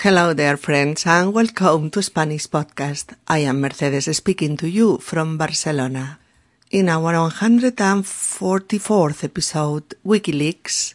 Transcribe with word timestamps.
Hello 0.00 0.32
there, 0.32 0.56
friends, 0.56 1.04
and 1.06 1.34
welcome 1.34 1.90
to 1.90 2.00
Spanish 2.00 2.46
Podcast. 2.46 3.16
I 3.26 3.38
am 3.38 3.60
Mercedes 3.60 4.16
speaking 4.16 4.56
to 4.58 4.68
you 4.68 4.98
from 4.98 5.36
Barcelona. 5.36 6.20
In 6.70 6.88
our 6.88 7.14
144th 7.14 9.24
episode, 9.24 9.96
WikiLeaks, 10.06 10.94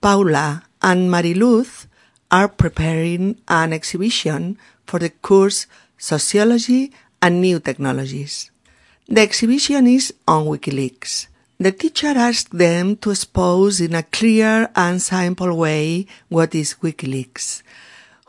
Paula 0.00 0.62
and 0.80 1.10
Mariluz 1.10 1.86
are 2.30 2.46
preparing 2.46 3.38
an 3.48 3.72
exhibition 3.72 4.56
for 4.86 5.00
the 5.00 5.10
course 5.10 5.66
Sociology 5.98 6.92
and 7.20 7.40
New 7.40 7.58
Technologies. 7.58 8.52
The 9.08 9.22
exhibition 9.22 9.88
is 9.88 10.14
on 10.28 10.46
WikiLeaks. 10.46 11.26
The 11.58 11.72
teacher 11.72 12.14
asked 12.14 12.56
them 12.56 12.98
to 12.98 13.10
expose 13.10 13.80
in 13.80 13.96
a 13.96 14.04
clear 14.04 14.70
and 14.76 15.02
simple 15.02 15.56
way 15.56 16.06
what 16.28 16.54
is 16.54 16.76
WikiLeaks 16.80 17.64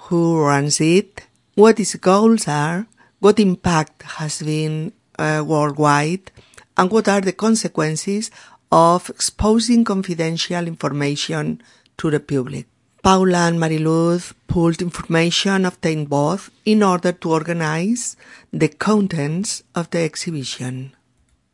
who 0.08 0.40
runs 0.40 0.80
it, 0.82 1.28
what 1.56 1.80
its 1.80 1.96
goals 1.96 2.48
are, 2.48 2.88
what 3.20 3.40
impact 3.40 4.04
has 4.04 4.42
been 4.42 4.94
uh, 5.18 5.44
worldwide, 5.46 6.32
and 6.78 6.92
what 6.92 7.08
are 7.08 7.22
the 7.22 7.34
consequences 7.34 8.30
of 8.72 9.10
exposing 9.10 9.84
confidential 9.84 10.68
information 10.68 11.62
to 11.98 12.12
the 12.12 12.20
public. 12.20 12.68
Paula 13.02 13.48
and 13.48 13.60
Mariluz 13.60 14.34
pulled 14.48 14.82
information 14.82 15.66
obtained 15.66 16.10
both 16.10 16.50
in 16.66 16.82
order 16.82 17.12
to 17.12 17.32
organize 17.32 18.18
the 18.52 18.68
contents 18.68 19.64
of 19.76 19.90
the 19.92 20.00
exhibition. 20.00 20.92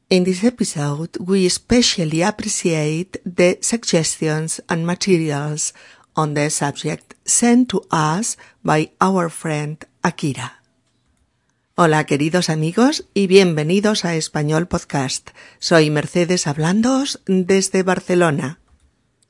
In 0.10 0.24
this 0.24 0.44
episode, 0.44 1.18
we 1.20 1.46
especially 1.46 2.22
appreciate 2.22 3.18
the 3.26 3.58
suggestions 3.62 4.60
and 4.70 4.88
materials 4.88 5.74
on 6.16 6.34
the 6.34 6.50
subject 6.50 7.14
sent 7.26 7.70
to 7.70 7.82
us 7.92 8.38
by 8.64 8.92
our 9.00 9.30
friend 9.30 9.86
Akira. 10.02 10.62
Hola 11.76 12.06
queridos 12.06 12.50
amigos 12.50 13.06
y 13.14 13.28
bienvenidos 13.28 14.06
a 14.06 14.16
Español 14.16 14.68
Podcast. 14.68 15.30
Soy 15.60 15.90
Mercedes 15.90 16.46
hablándoos 16.46 17.22
desde 17.26 17.84
Barcelona. 17.84 18.60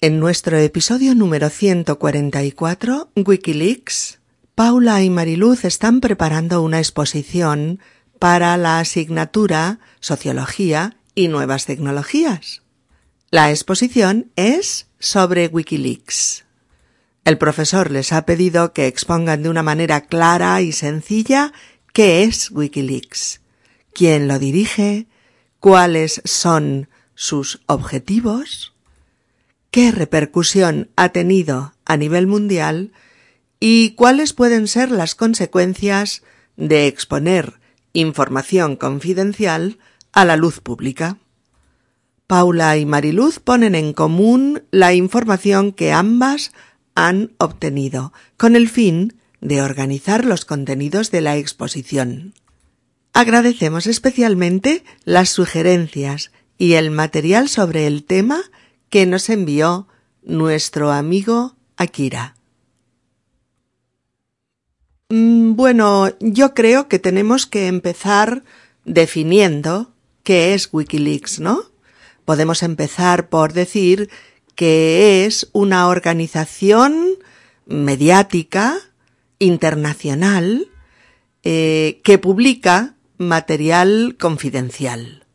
En 0.02 0.20
nuestro 0.20 0.58
episodio 0.58 1.14
número 1.14 1.50
144, 1.50 3.10
Wikileaks, 3.16 4.20
Paula 4.56 5.04
y 5.04 5.10
Mariluz 5.10 5.64
están 5.64 6.02
preparando 6.02 6.62
una 6.64 6.80
exposición 6.80 7.80
para 8.18 8.58
la 8.58 8.80
asignatura 8.80 9.80
Sociología 10.00 10.98
y 11.16 11.28
Nuevas 11.28 11.66
Tecnologías. 11.66 12.64
La 13.30 13.52
exposición 13.52 14.32
es 14.36 14.88
sobre 15.00 15.48
Wikileaks. 15.48 16.44
El 17.24 17.38
profesor 17.38 17.92
les 17.92 18.14
ha 18.14 18.26
pedido 18.26 18.74
que 18.74 18.88
expongan 18.88 19.44
de 19.44 19.50
una 19.50 19.62
manera 19.62 20.02
clara 20.02 20.62
y 20.62 20.72
sencilla 20.72 21.54
qué 21.94 22.24
es 22.24 22.50
Wikileaks, 22.52 23.42
quién 23.94 24.28
lo 24.28 24.40
dirige, 24.40 25.08
cuáles 25.60 26.22
son 26.26 26.90
sus 27.14 27.62
objetivos, 27.68 28.74
qué 29.70 29.92
repercusión 29.92 30.90
ha 30.96 31.10
tenido 31.10 31.74
a 31.86 31.96
nivel 31.96 32.26
mundial 32.26 32.92
y 33.60 33.92
cuáles 33.92 34.34
pueden 34.34 34.68
ser 34.68 34.90
las 34.90 35.14
consecuencias 35.14 36.24
de 36.58 36.88
exponer 36.88 37.60
información 37.94 38.76
confidencial 38.76 39.78
a 40.12 40.26
la 40.26 40.38
luz 40.38 40.60
pública. 40.60 41.18
Paula 42.26 42.78
y 42.78 42.86
Mariluz 42.86 43.40
ponen 43.40 43.76
en 43.76 43.94
común 43.94 44.64
la 44.72 44.94
información 44.94 45.72
que 45.74 45.92
ambas 45.92 46.54
han 47.08 47.32
obtenido, 47.38 48.14
con 48.38 48.56
el 48.56 48.70
fin 48.70 49.20
de 49.40 49.62
organizar 49.62 50.24
los 50.24 50.46
contenidos 50.46 51.10
de 51.10 51.22
la 51.22 51.38
exposición. 51.38 52.34
Agradecemos 53.14 53.88
especialmente 53.88 54.84
las 55.04 55.30
sugerencias 55.30 56.32
y 56.58 56.74
el 56.74 56.92
material 56.92 57.50
sobre 57.50 57.88
el 57.88 58.04
tema 58.04 58.42
que 58.90 59.06
nos 59.06 59.30
envió 59.30 59.88
nuestro 60.22 60.92
amigo 60.92 61.56
Akira. 61.76 62.36
Mm, 65.10 65.56
bueno, 65.56 66.10
yo 66.20 66.54
creo 66.54 66.88
que 66.88 67.00
tenemos 67.00 67.48
que 67.48 67.68
empezar 67.68 68.44
definiendo 68.86 69.92
qué 70.24 70.54
es 70.54 70.70
Wikileaks, 70.72 71.40
¿no? 71.40 71.64
Podemos 72.26 72.64
empezar 72.64 73.28
por 73.28 73.54
decir 73.54 74.10
que 74.56 75.26
es 75.26 75.50
una 75.54 75.88
organización 75.88 77.18
mediática 77.66 78.78
internacional 79.40 80.68
eh, 81.44 82.02
que 82.04 82.18
publica 82.18 82.96
material 83.18 84.16
confidencial. 84.20 85.26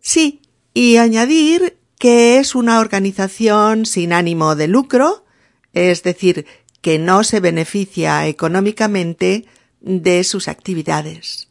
Sí, 0.00 0.42
y 0.74 0.96
añadir 0.96 1.78
que 1.98 2.38
es 2.38 2.54
una 2.54 2.80
organización 2.80 3.84
sin 3.84 4.12
ánimo 4.12 4.54
de 4.54 4.68
lucro, 4.68 5.24
es 5.72 6.02
decir, 6.02 6.46
que 6.80 6.98
no 6.98 7.24
se 7.24 7.40
beneficia 7.40 8.26
económicamente 8.26 9.46
de 9.80 10.24
sus 10.24 10.48
actividades 10.48 11.47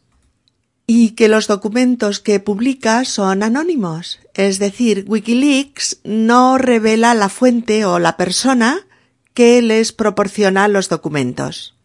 y 0.90 1.10
que 1.10 1.28
los 1.28 1.48
documentos 1.48 2.18
que 2.18 2.40
publica 2.40 3.04
son 3.04 3.42
anónimos. 3.42 4.20
Es 4.32 4.58
decir, 4.58 5.04
Wikileaks 5.06 6.00
no 6.02 6.56
revela 6.56 7.12
la 7.12 7.28
fuente 7.28 7.84
o 7.84 7.98
la 7.98 8.16
persona 8.16 8.86
que 9.34 9.60
les 9.60 9.92
proporciona 9.92 10.66
los 10.66 10.88
documentos. 10.88 11.76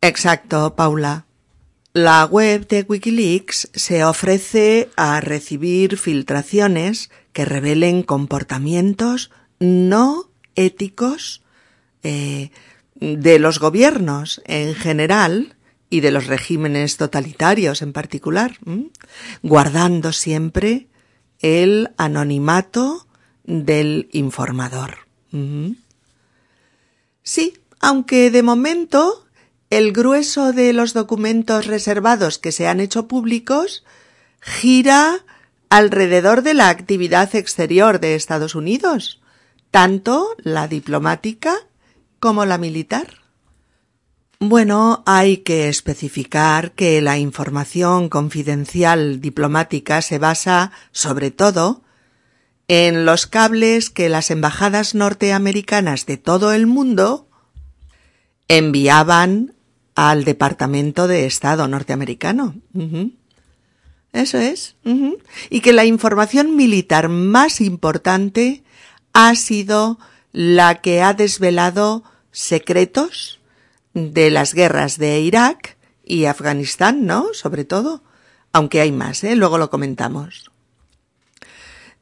Exacto, 0.00 0.74
Paula. 0.76 1.26
La 1.92 2.24
web 2.24 2.66
de 2.68 2.86
Wikileaks 2.88 3.68
se 3.74 4.02
ofrece 4.02 4.88
a 4.96 5.20
recibir 5.20 5.98
filtraciones 5.98 7.10
que 7.34 7.44
revelen 7.44 8.02
comportamientos 8.02 9.30
no 9.60 10.30
éticos 10.54 11.42
eh, 12.02 12.50
de 12.94 13.38
los 13.38 13.58
gobiernos 13.58 14.40
en 14.46 14.74
general 14.74 15.54
y 15.94 16.00
de 16.00 16.10
los 16.10 16.26
regímenes 16.26 16.96
totalitarios 16.96 17.80
en 17.80 17.92
particular, 17.92 18.58
guardando 19.44 20.10
siempre 20.12 20.88
el 21.38 21.92
anonimato 21.96 23.06
del 23.44 24.08
informador. 24.10 25.06
Sí, 27.22 27.54
aunque 27.78 28.32
de 28.32 28.42
momento 28.42 29.24
el 29.70 29.92
grueso 29.92 30.52
de 30.52 30.72
los 30.72 30.94
documentos 30.94 31.68
reservados 31.68 32.40
que 32.40 32.50
se 32.50 32.66
han 32.66 32.80
hecho 32.80 33.06
públicos 33.06 33.84
gira 34.40 35.24
alrededor 35.68 36.42
de 36.42 36.54
la 36.54 36.70
actividad 36.70 37.36
exterior 37.36 38.00
de 38.00 38.16
Estados 38.16 38.56
Unidos, 38.56 39.20
tanto 39.70 40.34
la 40.38 40.66
diplomática 40.66 41.54
como 42.18 42.46
la 42.46 42.58
militar. 42.58 43.23
Bueno, 44.40 45.02
hay 45.06 45.38
que 45.38 45.68
especificar 45.68 46.72
que 46.72 47.00
la 47.00 47.18
información 47.18 48.08
confidencial 48.08 49.20
diplomática 49.20 50.02
se 50.02 50.18
basa, 50.18 50.72
sobre 50.92 51.30
todo, 51.30 51.82
en 52.68 53.04
los 53.04 53.26
cables 53.26 53.90
que 53.90 54.08
las 54.08 54.30
embajadas 54.30 54.94
norteamericanas 54.94 56.06
de 56.06 56.16
todo 56.16 56.52
el 56.52 56.66
mundo 56.66 57.28
enviaban 58.48 59.54
al 59.94 60.24
Departamento 60.24 61.06
de 61.06 61.26
Estado 61.26 61.68
norteamericano. 61.68 62.54
Eso 64.12 64.38
es. 64.38 64.76
Y 65.50 65.60
que 65.60 65.72
la 65.72 65.84
información 65.84 66.56
militar 66.56 67.08
más 67.08 67.60
importante 67.60 68.62
ha 69.12 69.34
sido 69.36 69.98
la 70.32 70.80
que 70.80 71.02
ha 71.02 71.14
desvelado 71.14 72.02
secretos 72.32 73.40
de 73.94 74.30
las 74.30 74.54
guerras 74.54 74.98
de 74.98 75.20
Irak 75.20 75.76
y 76.04 76.26
Afganistán, 76.26 77.06
¿no? 77.06 77.28
Sobre 77.32 77.64
todo. 77.64 78.02
Aunque 78.52 78.80
hay 78.80 78.92
más, 78.92 79.24
¿eh? 79.24 79.34
Luego 79.34 79.58
lo 79.58 79.70
comentamos. 79.70 80.50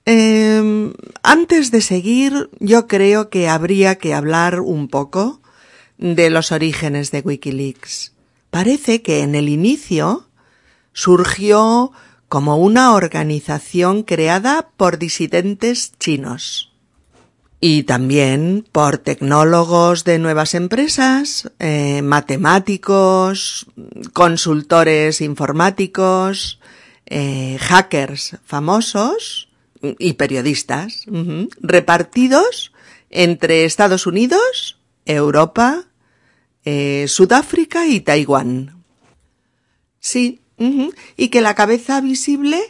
Em, 0.04 0.92
antes 1.22 1.70
de 1.70 1.80
seguir, 1.80 2.50
yo 2.58 2.88
creo 2.88 3.30
que 3.30 3.48
habría 3.48 3.96
que 3.96 4.14
hablar 4.14 4.60
un 4.60 4.88
poco 4.88 5.40
de 5.96 6.28
los 6.28 6.50
orígenes 6.50 7.10
de 7.10 7.20
Wikileaks. 7.20 8.12
Parece 8.50 9.00
que 9.02 9.20
en 9.20 9.34
el 9.34 9.48
inicio 9.48 10.28
surgió 10.92 11.92
como 12.28 12.56
una 12.56 12.94
organización 12.94 14.02
creada 14.02 14.70
por 14.76 14.98
disidentes 14.98 15.92
chinos 15.98 16.71
y 17.64 17.84
también 17.84 18.66
por 18.72 18.98
tecnólogos 18.98 20.02
de 20.02 20.18
nuevas 20.18 20.54
empresas, 20.54 21.48
eh, 21.60 22.02
matemáticos, 22.02 23.68
consultores 24.12 25.20
informáticos, 25.20 26.58
eh, 27.06 27.58
hackers 27.60 28.36
famosos 28.44 29.48
y 29.80 30.14
periodistas, 30.14 31.04
repartidos 31.60 32.72
entre 33.10 33.64
Estados 33.64 34.08
Unidos, 34.08 34.80
Europa, 35.06 35.84
eh, 36.64 37.04
Sudáfrica 37.06 37.86
y 37.86 38.00
Taiwán. 38.00 38.82
Sí, 40.00 40.40
y 41.16 41.28
que 41.28 41.40
la 41.40 41.54
cabeza 41.54 42.00
visible, 42.00 42.60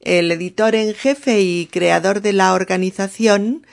el 0.00 0.32
editor 0.32 0.74
en 0.74 0.94
jefe 0.94 1.42
y 1.42 1.66
creador 1.70 2.22
de 2.22 2.32
la 2.32 2.54
organización, 2.54 3.66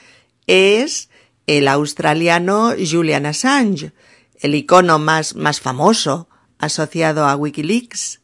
es 0.46 1.08
el 1.46 1.68
australiano 1.68 2.72
Julian 2.78 3.26
Assange, 3.26 3.92
el 4.40 4.54
icono 4.54 4.98
más, 4.98 5.36
más 5.36 5.60
famoso 5.60 6.28
asociado 6.58 7.26
a 7.26 7.36
Wikileaks. 7.36 8.20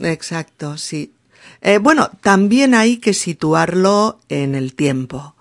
Exacto, 0.00 0.76
sí. 0.76 1.14
Eh, 1.60 1.78
bueno, 1.78 2.10
también 2.20 2.74
hay 2.74 2.98
que 2.98 3.14
situarlo 3.14 4.20
en 4.28 4.54
el 4.54 4.74
tiempo. 4.74 5.34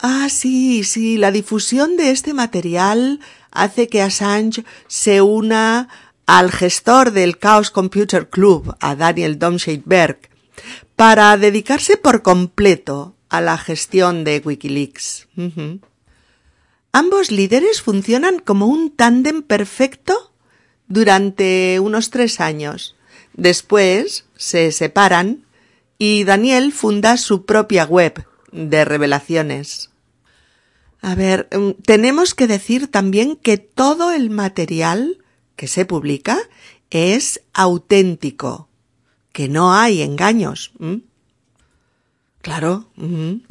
Ah, 0.00 0.28
sí, 0.31 0.82
sí, 0.82 1.16
la 1.16 1.31
difusión 1.31 1.96
de 1.96 2.11
este 2.11 2.34
material 2.34 3.20
hace 3.52 3.88
que 3.88 4.02
Assange 4.02 4.64
se 4.88 5.22
una 5.22 5.88
al 6.28 6.52
gestor 6.52 7.12
del 7.12 7.38
Chaos 7.38 7.70
Computer 7.70 8.28
Club, 8.28 8.76
a 8.80 8.94
Daniel 8.94 9.38
Domscheit-Berg, 9.38 10.28
para 10.94 11.34
dedicarse 11.38 11.96
por 11.96 12.20
completo 12.20 13.14
a 13.30 13.40
la 13.40 13.56
gestión 13.56 14.25
de 14.25 14.42
Wikileaks. 14.44 15.26
Ambos 16.92 17.30
líderes 17.30 17.80
funcionan 17.80 18.40
como 18.40 18.66
un 18.66 18.94
tándem 18.94 19.40
perfecto 19.40 20.34
durante 20.86 21.80
unos 21.80 22.10
tres 22.10 22.40
años. 22.40 22.94
Después 23.32 24.26
se 24.36 24.70
separan 24.70 25.46
y 25.96 26.25
Daniel 26.25 26.75
funda 26.75 27.16
su 27.16 27.46
propia 27.46 27.86
web 27.86 28.26
de 28.52 28.84
revelaciones. 28.84 29.88
A 31.00 31.14
ver, 31.14 31.48
mm, 31.56 31.82
tenemos 31.86 32.34
que 32.34 32.46
decir 32.46 32.88
también 32.88 33.34
que 33.36 33.56
todo 33.56 34.12
el 34.12 34.28
material 34.28 35.25
que 35.58 35.66
se 35.66 35.84
publica 35.84 36.38
es 36.88 37.43
auténtico, 37.52 38.69
que 39.32 39.49
no 39.49 39.75
hay 39.75 40.02
engaños. 40.02 40.70
Claro, 42.40 42.87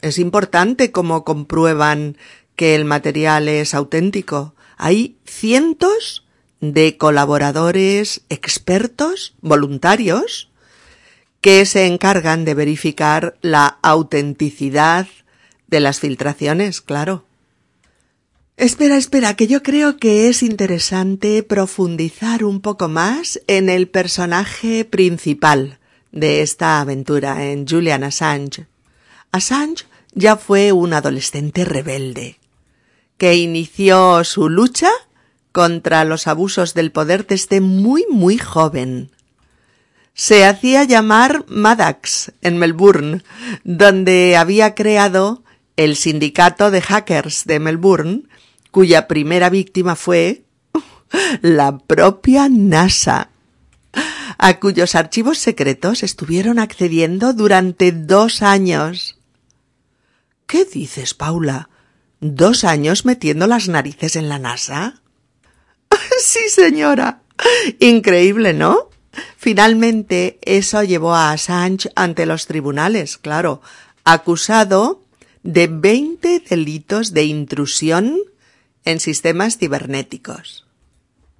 es 0.01 0.17
importante 0.17 0.91
cómo 0.93 1.25
comprueban 1.25 2.17
que 2.55 2.75
el 2.75 2.85
material 2.85 3.49
es 3.49 3.73
auténtico. 3.73 4.55
Hay 4.77 5.17
cientos 5.25 6.25
de 6.61 6.97
colaboradores 6.97 8.21
expertos, 8.29 9.35
voluntarios, 9.41 10.49
que 11.41 11.65
se 11.65 11.87
encargan 11.87 12.45
de 12.45 12.53
verificar 12.53 13.37
la 13.41 13.79
autenticidad 13.83 15.07
de 15.67 15.81
las 15.81 15.99
filtraciones, 15.99 16.79
claro. 16.79 17.26
Espera, 18.57 18.97
espera, 18.97 19.35
que 19.35 19.45
yo 19.45 19.61
creo 19.61 19.97
que 19.97 20.29
es 20.29 20.41
interesante 20.41 21.43
profundizar 21.43 22.43
un 22.43 22.59
poco 22.59 22.87
más 22.87 23.39
en 23.45 23.69
el 23.69 23.87
personaje 23.87 24.83
principal 24.83 25.77
de 26.11 26.41
esta 26.41 26.81
aventura, 26.81 27.51
en 27.51 27.67
Julian 27.67 28.03
Assange. 28.03 28.65
Assange 29.31 29.85
ya 30.13 30.37
fue 30.37 30.71
un 30.71 30.93
adolescente 30.93 31.65
rebelde, 31.65 32.39
que 33.19 33.35
inició 33.35 34.23
su 34.23 34.49
lucha 34.49 34.89
contra 35.51 36.03
los 36.03 36.25
abusos 36.25 36.73
del 36.73 36.91
poder 36.91 37.27
desde 37.27 37.61
muy 37.61 38.07
muy 38.09 38.39
joven. 38.39 39.11
Se 40.15 40.45
hacía 40.45 40.83
llamar 40.83 41.45
Maddox 41.47 42.31
en 42.41 42.57
Melbourne, 42.57 43.21
donde 43.63 44.35
había 44.35 44.73
creado 44.73 45.43
el 45.75 45.95
sindicato 45.95 46.71
de 46.71 46.81
hackers 46.81 47.45
de 47.45 47.59
Melbourne, 47.59 48.23
cuya 48.77 49.07
primera 49.07 49.49
víctima 49.49 49.95
fue 49.95 50.43
la 51.41 51.79
propia 51.79 52.47
NASA, 52.47 53.31
a 54.37 54.59
cuyos 54.59 54.93
archivos 54.93 55.39
secretos 55.39 56.03
estuvieron 56.03 56.59
accediendo 56.59 57.33
durante 57.33 57.91
dos 57.91 58.43
años. 58.43 59.17
¿Qué 60.45 60.63
dices, 60.63 61.15
Paula? 61.15 61.69
¿Dos 62.19 62.63
años 62.65 63.03
metiendo 63.03 63.47
las 63.47 63.67
narices 63.67 64.15
en 64.15 64.29
la 64.29 64.37
NASA? 64.37 65.01
sí, 66.21 66.47
señora. 66.47 67.21
Increíble, 67.79 68.53
¿no? 68.53 68.91
Finalmente, 69.37 70.37
eso 70.43 70.83
llevó 70.83 71.15
a 71.15 71.31
Assange 71.31 71.89
ante 71.95 72.27
los 72.27 72.45
tribunales, 72.45 73.17
claro, 73.17 73.59
acusado 74.03 75.01
de 75.41 75.65
veinte 75.65 76.43
delitos 76.47 77.15
de 77.15 77.23
intrusión 77.23 78.19
en 78.87 79.01
sistemas 79.01 79.57
cibernéticos. 79.57 80.65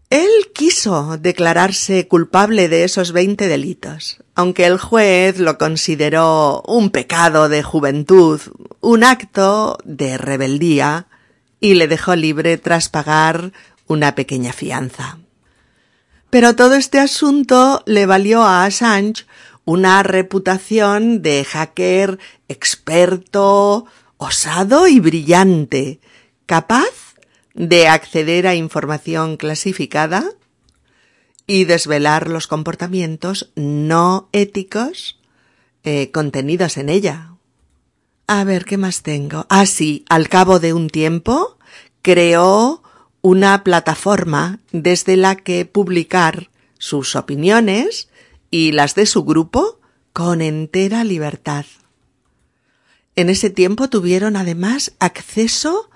Él 0.10 0.30
quiso 0.54 1.18
declararse 1.18 2.08
culpable 2.08 2.68
de 2.68 2.84
esos 2.84 3.13
veinte 3.13 3.48
delitos, 3.48 4.24
aunque 4.36 4.66
el 4.66 4.77
juez 4.77 5.39
lo 5.39 5.58
consideró 5.58 6.62
un 6.68 6.89
pecado 6.92 7.48
de 7.48 7.63
juventud, 7.63 8.42
un 8.82 9.04
acto 9.04 9.77
de 9.86 10.18
rebeldía, 10.18 11.08
y 11.60 11.74
le 11.74 11.88
dejó 11.88 12.16
libre 12.16 12.58
tras 12.58 12.89
pagar 12.89 13.54
una 13.88 14.13
pequeña 14.13 14.51
fianza. 14.54 15.18
Pero 16.30 16.56
todo 16.56 16.75
este 16.75 17.00
asunto 17.00 17.82
le 17.86 18.06
valió 18.06 18.44
a 18.44 18.66
Assange 18.66 19.25
una 19.63 20.04
reputación 20.04 21.22
de 21.22 21.46
hacker 21.46 22.20
experto, 22.48 23.86
osado 24.18 24.88
y 24.88 25.00
brillante, 25.00 26.00
capaz 26.46 27.07
de 27.58 27.88
acceder 27.88 28.48
a 28.48 28.56
información 28.56 29.36
clasificada 29.36 30.24
y 31.48 31.66
desvelar 31.66 32.30
los 32.30 32.48
comportamientos 32.48 33.52
no 33.56 34.30
éticos 34.32 35.20
eh, 35.84 36.12
contenidos 36.12 36.78
en 36.78 36.90
ella. 36.90 37.34
A 38.28 38.44
ver, 38.44 38.66
¿qué 38.66 38.78
más 38.78 39.02
tengo? 39.02 39.46
Ah, 39.50 39.66
sí, 39.66 40.06
al 40.08 40.30
cabo 40.30 40.60
de 40.60 40.74
un 40.74 40.90
tiempo 40.90 41.58
creó 42.02 42.84
una 43.22 43.64
plataforma 43.64 44.60
desde 44.72 45.18
la 45.18 45.36
que 45.36 45.66
publicar 45.66 46.52
sus 46.78 47.16
opiniones 47.16 48.10
y 48.52 48.72
las 48.72 48.94
de 48.96 49.06
su 49.06 49.24
grupo 49.24 49.80
con 50.14 50.42
entera 50.42 51.04
libertad. 51.04 51.66
En 53.16 53.30
ese 53.30 53.50
tiempo 53.50 53.90
tuvieron 53.90 54.36
además 54.36 54.94
acceso 55.00 55.90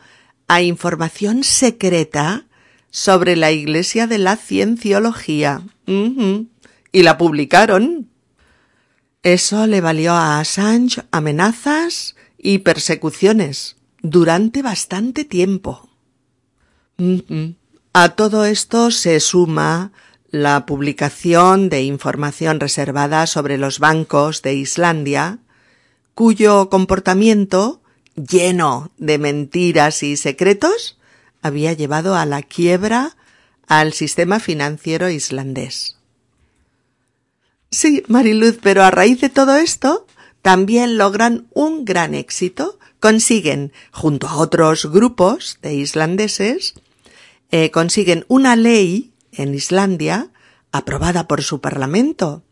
a 0.51 0.61
información 0.61 1.45
secreta 1.45 2.43
sobre 2.89 3.37
la 3.37 3.51
Iglesia 3.51 4.05
de 4.05 4.17
la 4.17 4.35
Cienciología. 4.35 5.61
Y 5.87 7.03
la 7.03 7.17
publicaron. 7.17 8.09
Eso 9.23 9.65
le 9.65 9.79
valió 9.79 10.11
a 10.11 10.41
Assange 10.41 11.03
amenazas 11.11 12.17
y 12.37 12.57
persecuciones 12.57 13.77
durante 14.01 14.61
bastante 14.61 15.23
tiempo. 15.23 15.89
A 17.93 18.09
todo 18.09 18.43
esto 18.43 18.91
se 18.91 19.21
suma 19.21 19.93
la 20.31 20.65
publicación 20.65 21.69
de 21.69 21.83
información 21.83 22.59
reservada 22.59 23.25
sobre 23.25 23.57
los 23.57 23.79
bancos 23.79 24.41
de 24.41 24.55
Islandia, 24.55 25.39
cuyo 26.13 26.69
comportamiento 26.69 27.80
lleno 28.15 28.91
de 28.97 29.17
mentiras 29.17 30.03
y 30.03 30.17
secretos, 30.17 30.97
había 31.41 31.73
llevado 31.73 32.15
a 32.15 32.25
la 32.25 32.41
quiebra 32.41 33.15
al 33.67 33.93
sistema 33.93 34.39
financiero 34.39 35.09
islandés. 35.09 35.97
Sí, 37.71 38.03
Mariluz, 38.07 38.59
pero 38.61 38.83
a 38.83 38.91
raíz 38.91 39.21
de 39.21 39.29
todo 39.29 39.55
esto, 39.55 40.05
también 40.41 40.97
logran 40.97 41.47
un 41.53 41.85
gran 41.85 42.13
éxito, 42.15 42.77
consiguen, 42.99 43.71
junto 43.91 44.27
a 44.27 44.37
otros 44.37 44.91
grupos 44.91 45.57
de 45.61 45.75
islandeses, 45.75 46.73
eh, 47.49 47.71
consiguen 47.71 48.25
una 48.27 48.55
ley 48.55 49.13
en 49.31 49.55
Islandia, 49.55 50.29
aprobada 50.71 51.27
por 51.27 51.41
su 51.41 51.61
parlamento, 51.61 52.43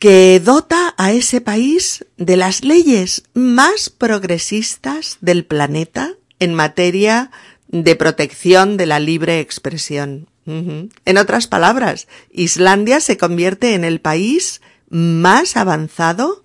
que 0.00 0.40
dota 0.42 0.94
a 0.96 1.12
ese 1.12 1.42
país 1.42 2.06
de 2.16 2.38
las 2.38 2.64
leyes 2.64 3.22
más 3.34 3.90
progresistas 3.90 5.18
del 5.20 5.44
planeta 5.44 6.14
en 6.38 6.54
materia 6.54 7.30
de 7.68 7.94
protección 7.96 8.78
de 8.78 8.86
la 8.86 8.98
libre 8.98 9.40
expresión. 9.40 10.26
En 10.46 11.16
otras 11.16 11.46
palabras, 11.46 12.08
Islandia 12.32 12.98
se 12.98 13.16
convierte 13.16 13.74
en 13.74 13.84
el 13.84 14.00
país 14.00 14.62
más 14.88 15.56
avanzado 15.56 16.44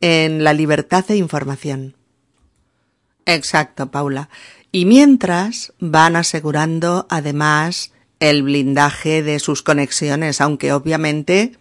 en 0.00 0.42
la 0.42 0.54
libertad 0.54 1.04
de 1.04 1.16
información. 1.16 1.96
Exacto, 3.26 3.90
Paula. 3.90 4.30
Y 4.70 4.86
mientras 4.86 5.74
van 5.80 6.16
asegurando 6.16 7.06
además 7.10 7.92
el 8.20 8.42
blindaje 8.42 9.22
de 9.22 9.38
sus 9.38 9.62
conexiones, 9.62 10.40
aunque 10.40 10.72
obviamente 10.72 11.58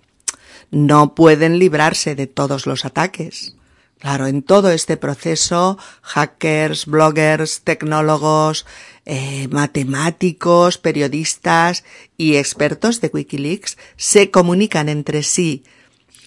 no 0.71 1.13
pueden 1.15 1.59
librarse 1.59 2.15
de 2.15 2.27
todos 2.27 2.65
los 2.65 2.85
ataques. 2.85 3.55
Claro, 3.99 4.25
en 4.25 4.41
todo 4.41 4.71
este 4.71 4.97
proceso, 4.97 5.77
hackers, 6.01 6.87
bloggers, 6.87 7.61
tecnólogos, 7.61 8.65
eh, 9.05 9.47
matemáticos, 9.49 10.79
periodistas 10.79 11.83
y 12.17 12.37
expertos 12.37 12.99
de 12.99 13.11
Wikileaks 13.13 13.77
se 13.97 14.31
comunican 14.31 14.89
entre 14.89 15.21
sí 15.21 15.63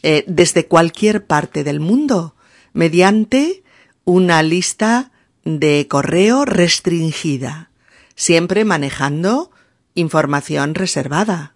eh, 0.04 0.24
desde 0.28 0.66
cualquier 0.66 1.26
parte 1.26 1.64
del 1.64 1.80
mundo 1.80 2.36
mediante 2.74 3.64
una 4.04 4.42
lista 4.42 5.10
de 5.44 5.86
correo 5.88 6.44
restringida, 6.44 7.70
siempre 8.14 8.64
manejando 8.64 9.50
información 9.94 10.74
reservada, 10.74 11.54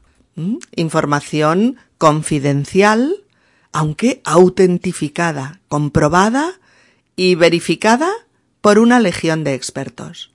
información 0.75 1.77
confidencial, 1.99 3.25
aunque 3.73 4.21
autentificada, 4.25 5.61
comprobada 5.69 6.61
y 7.17 7.35
verificada 7.35 8.11
por 8.61 8.79
una 8.79 9.01
legión 9.01 9.45
de 9.45 9.55
expertos. 9.55 10.31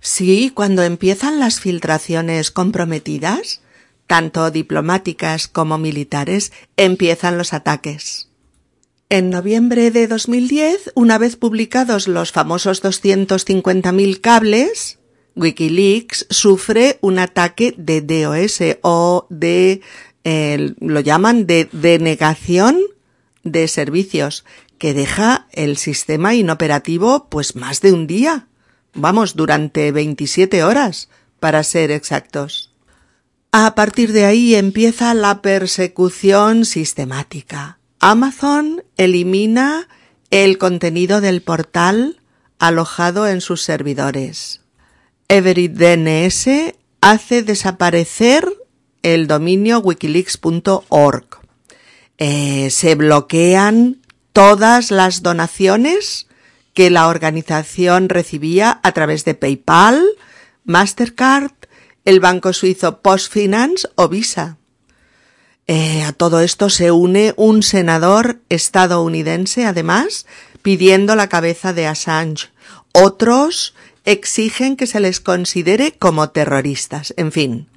Sí, 0.00 0.52
cuando 0.54 0.82
empiezan 0.82 1.40
las 1.40 1.58
filtraciones 1.58 2.50
comprometidas, 2.50 3.60
tanto 4.06 4.50
diplomáticas 4.50 5.48
como 5.48 5.78
militares, 5.78 6.52
empiezan 6.76 7.38
los 7.38 7.52
ataques. 7.52 8.28
En 9.08 9.30
noviembre 9.30 9.90
de 9.90 10.06
2010, 10.06 10.92
una 10.94 11.18
vez 11.18 11.36
publicados 11.36 12.08
los 12.08 12.32
famosos 12.32 12.82
250.000 12.82 14.20
cables, 14.20 14.98
Wikileaks 15.36 16.26
sufre 16.30 16.98
un 17.02 17.18
ataque 17.18 17.74
de 17.76 18.00
DOS 18.00 18.78
o 18.82 19.26
de, 19.30 19.80
lo 20.80 21.00
llaman 21.00 21.46
de 21.46 21.68
denegación 21.70 22.80
de 23.44 23.68
servicios, 23.68 24.44
que 24.78 24.92
deja 24.92 25.46
el 25.52 25.76
sistema 25.76 26.34
inoperativo 26.34 27.28
pues 27.28 27.54
más 27.54 27.80
de 27.80 27.92
un 27.92 28.06
día. 28.06 28.48
Vamos, 28.94 29.36
durante 29.36 29.92
27 29.92 30.64
horas, 30.64 31.08
para 31.38 31.62
ser 31.62 31.90
exactos. 31.90 32.72
A 33.52 33.74
partir 33.74 34.12
de 34.12 34.24
ahí 34.24 34.54
empieza 34.54 35.14
la 35.14 35.42
persecución 35.42 36.64
sistemática. 36.64 37.78
Amazon 38.00 38.82
elimina 38.96 39.88
el 40.30 40.58
contenido 40.58 41.20
del 41.20 41.42
portal 41.42 42.20
alojado 42.58 43.28
en 43.28 43.40
sus 43.40 43.62
servidores. 43.62 44.60
EveryDNS 45.28 46.74
hace 47.00 47.42
desaparecer 47.42 48.46
el 49.06 49.28
dominio 49.28 49.78
wikileaks.org. 49.78 51.26
Eh, 52.18 52.70
se 52.70 52.96
bloquean 52.96 53.98
todas 54.32 54.90
las 54.90 55.22
donaciones 55.22 56.26
que 56.74 56.90
la 56.90 57.06
organización 57.06 58.08
recibía 58.08 58.80
a 58.82 58.90
través 58.90 59.24
de 59.24 59.34
PayPal, 59.34 60.04
Mastercard, 60.64 61.52
el 62.04 62.18
banco 62.18 62.52
suizo 62.52 63.00
Postfinance 63.00 63.88
o 63.94 64.08
Visa. 64.08 64.56
Eh, 65.68 66.02
a 66.02 66.12
todo 66.12 66.40
esto 66.40 66.68
se 66.68 66.90
une 66.90 67.32
un 67.36 67.62
senador 67.62 68.40
estadounidense, 68.48 69.66
además, 69.66 70.26
pidiendo 70.62 71.14
la 71.14 71.28
cabeza 71.28 71.72
de 71.72 71.86
Assange. 71.86 72.48
Otros 72.90 73.74
exigen 74.04 74.76
que 74.76 74.88
se 74.88 74.98
les 74.98 75.20
considere 75.20 75.92
como 75.92 76.30
terroristas. 76.30 77.14
En 77.16 77.30
fin, 77.30 77.68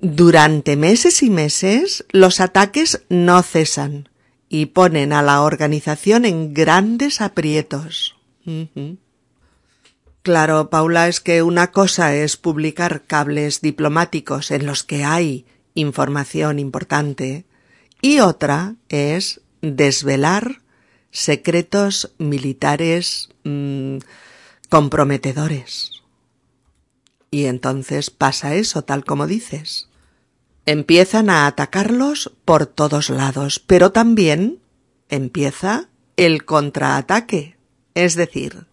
durante 0.00 0.76
meses 0.76 1.22
y 1.22 1.30
meses 1.30 2.04
los 2.10 2.40
ataques 2.40 3.02
no 3.08 3.42
cesan 3.42 4.08
y 4.48 4.66
ponen 4.66 5.12
a 5.12 5.22
la 5.22 5.42
organización 5.42 6.24
en 6.24 6.54
grandes 6.54 7.20
aprietos. 7.20 8.16
Claro, 10.22 10.70
Paula, 10.70 11.08
es 11.08 11.20
que 11.20 11.42
una 11.42 11.70
cosa 11.70 12.14
es 12.14 12.36
publicar 12.36 13.04
cables 13.06 13.60
diplomáticos 13.60 14.50
en 14.50 14.66
los 14.66 14.82
que 14.82 15.04
hay 15.04 15.46
información 15.74 16.58
importante 16.58 17.44
y 18.02 18.20
otra 18.20 18.74
es 18.88 19.40
desvelar 19.60 20.62
secretos 21.10 22.12
militares 22.18 23.28
mm, 23.44 23.98
comprometedores. 24.68 26.02
Y 27.30 27.44
entonces 27.44 28.10
pasa 28.10 28.54
eso, 28.54 28.82
tal 28.82 29.04
como 29.04 29.26
dices. 29.26 29.89
Empiezan 30.70 31.30
a 31.30 31.48
atacarlos 31.48 32.30
por 32.44 32.64
todos 32.64 33.10
lados, 33.10 33.58
pero 33.58 33.90
también 33.90 34.60
empieza 35.08 35.88
el 36.16 36.44
contraataque. 36.44 37.56
Es 37.94 38.14
decir, 38.14 38.66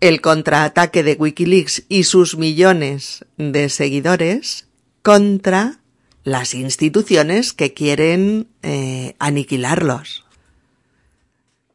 el 0.00 0.20
contraataque 0.20 1.04
de 1.04 1.12
Wikileaks 1.12 1.84
y 1.88 2.02
sus 2.02 2.36
millones 2.36 3.24
de 3.36 3.68
seguidores 3.68 4.66
contra 5.02 5.78
las 6.24 6.54
instituciones 6.54 7.52
que 7.52 7.72
quieren 7.72 8.48
eh, 8.62 9.14
aniquilarlos. 9.20 10.24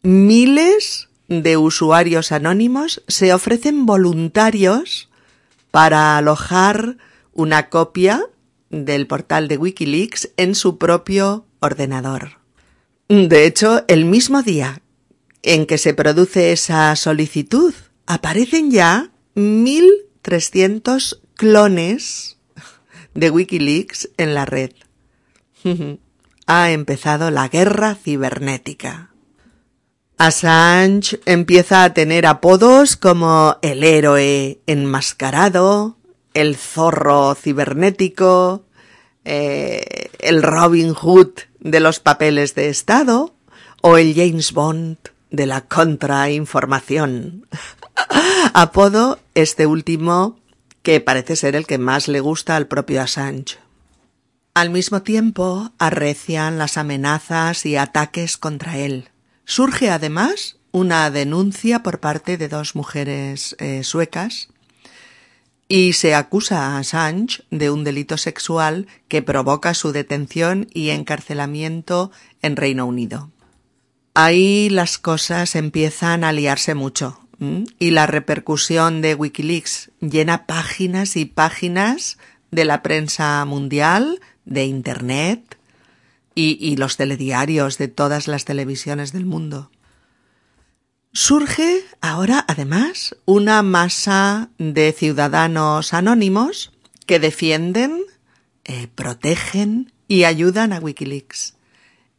Miles 0.01 1.08
de 1.29 1.55
usuarios 1.55 2.34
anónimos 2.34 3.01
se 3.08 3.34
ofrecen 3.34 3.86
voluntarios 3.86 5.08
para 5.72 6.17
alojar 6.17 6.98
una 7.32 7.70
copia 7.70 8.27
del 8.74 9.08
portal 9.08 9.48
de 9.48 9.58
Wikileaks 9.58 10.32
en 10.36 10.56
su 10.56 10.77
propio 10.77 11.46
ordenador. 11.62 12.39
De 13.08 13.46
hecho, 13.46 13.86
el 13.88 14.06
mismo 14.06 14.42
día 14.44 14.82
en 15.44 15.65
que 15.65 15.77
se 15.77 15.94
produce 15.94 16.51
esa 16.53 16.96
solicitud, 16.96 17.74
aparecen 18.08 18.72
ya 18.72 19.12
1.300 19.36 21.20
clones 21.36 22.38
de 23.13 23.30
Wikileaks 23.30 24.10
en 24.18 24.34
la 24.34 24.46
red. 24.46 24.72
ha 26.48 26.72
empezado 26.72 27.30
la 27.30 27.50
guerra 27.50 27.96
cibernética. 27.96 29.12
Assange 30.18 31.20
empieza 31.25 31.84
a 31.84 31.94
tener 31.94 32.25
apodos 32.25 32.96
como 32.96 33.58
el 33.62 33.84
héroe 33.84 34.62
enmascarado, 34.68 35.98
el 36.34 36.56
zorro 36.56 37.36
cibernético, 37.36 38.66
eh, 39.25 40.10
el 40.20 40.44
Robin 40.44 40.94
Hood 40.94 41.32
de 41.60 41.80
los 41.80 42.00
papeles 42.00 42.56
de 42.56 42.70
Estado 42.70 43.34
o 43.82 43.98
el 43.98 44.13
James 44.16 44.52
Bond 44.52 44.98
de 45.32 45.46
la 45.46 45.62
contrainformación. 45.62 47.48
Apodo 48.54 49.20
este 49.34 49.66
último 49.66 50.40
que 50.82 51.00
parece 51.00 51.36
ser 51.36 51.56
el 51.56 51.66
que 51.66 51.78
más 51.78 52.08
le 52.08 52.20
gusta 52.20 52.56
al 52.56 52.68
propio 52.68 53.02
Assange. 53.02 53.58
Al 54.54 54.70
mismo 54.70 55.02
tiempo 55.02 55.72
arrecian 55.80 56.58
las 56.60 56.78
amenazas 56.78 57.66
y 57.66 57.75
ataques 57.75 58.38
contra 58.38 58.78
él. 58.78 59.10
Surge 59.46 59.90
además 59.90 60.58
una 60.72 61.10
denuncia 61.10 61.82
por 61.82 62.00
parte 62.00 62.38
de 62.38 62.50
dos 62.50 62.75
mujeres 62.75 63.56
eh, 63.60 63.84
suecas 63.84 64.50
y 65.67 65.93
se 65.93 66.13
acusa 66.15 66.67
a 66.67 66.77
Assange 66.77 67.43
de 67.50 67.72
un 67.72 67.84
delito 67.84 68.17
sexual 68.17 68.88
que 69.08 69.22
provoca 69.22 69.74
su 69.74 69.91
detención 69.91 70.67
y 70.74 70.89
encarcelamiento 70.89 72.12
en 72.41 72.55
Reino 72.55 72.86
Unido. 72.86 73.32
Ahí 74.13 74.70
las 74.70 75.00
cosas 75.00 75.55
empiezan 75.55 76.24
a 76.24 76.32
liarse 76.32 76.75
mucho. 76.75 77.20
Y 77.77 77.91
la 77.91 78.05
repercusión 78.05 79.01
de 79.01 79.15
Wikileaks 79.15 79.91
llena 80.00 80.46
páginas 80.46 81.17
y 81.17 81.25
páginas 81.25 82.17
de 82.51 82.63
la 82.63 82.82
prensa 82.82 83.43
mundial, 83.43 84.22
de 84.46 84.65
Internet 84.65 85.58
y, 86.36 86.58
y 86.62 86.77
los 86.77 86.96
telediarios 86.96 87.77
de 87.77 87.89
todas 87.89 88.29
las 88.29 88.46
televisiones 88.46 89.12
del 89.12 89.25
mundo. 89.25 89.72
Surge 91.15 91.86
ahora, 92.01 92.43
además, 92.48 93.15
una 93.25 93.62
masa 93.62 94.50
de 94.58 94.91
ciudadanos 94.93 95.93
anónimos 95.93 96.72
que 97.05 97.20
defienden, 97.20 98.01
eh, 98.63 98.88
protegen 98.88 99.93
y 100.08 100.24
ayudan 100.24 100.74
a 100.74 100.79
Wikileaks. 100.79 101.53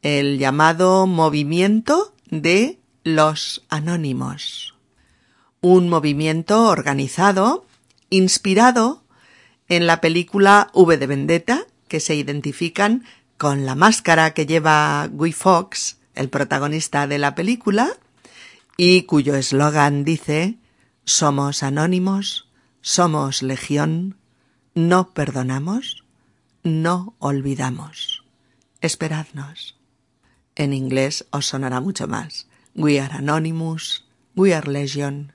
El 0.02 0.38
llamado 0.38 1.08
movimiento 1.08 2.14
de 2.30 2.78
los 3.02 3.64
anónimos. 3.68 4.76
Un 5.60 5.88
movimiento 5.88 6.68
organizado, 6.68 7.66
inspirado 8.10 9.02
en 9.68 9.88
la 9.88 10.00
película 10.00 10.70
V 10.72 10.98
de 10.98 11.06
Vendetta, 11.08 11.66
que 11.88 11.98
se 11.98 12.14
identifican 12.14 13.02
con 13.38 13.66
la 13.66 13.74
máscara 13.74 14.34
que 14.34 14.46
lleva 14.46 15.08
Guy 15.10 15.32
Fawkes, 15.32 15.98
el 16.14 16.28
protagonista 16.28 17.08
de 17.08 17.18
la 17.18 17.34
película, 17.34 17.98
y 18.76 19.02
cuyo 19.02 19.34
eslogan 19.34 20.04
dice 20.04 20.58
Somos 21.04 21.62
anónimos, 21.62 22.48
somos 22.80 23.42
legión, 23.42 24.16
no 24.74 25.12
perdonamos, 25.12 26.04
no 26.62 27.14
olvidamos. 27.18 28.24
Esperadnos. 28.80 29.76
En 30.56 30.72
inglés 30.72 31.26
os 31.30 31.46
sonará 31.46 31.80
mucho 31.80 32.08
más. 32.08 32.48
We 32.74 32.98
are 33.00 33.14
anonymous, 33.14 34.04
we 34.34 34.54
are 34.54 34.70
legion, 34.70 35.32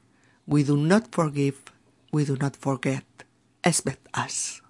we 0.48 0.64
do 0.64 0.76
not 0.76 1.06
forgive, 1.12 1.58
we 2.12 2.26
do 2.26 2.36
not 2.36 2.56
forget. 2.58 3.06
Expect 3.64 4.08
us. 4.18 4.64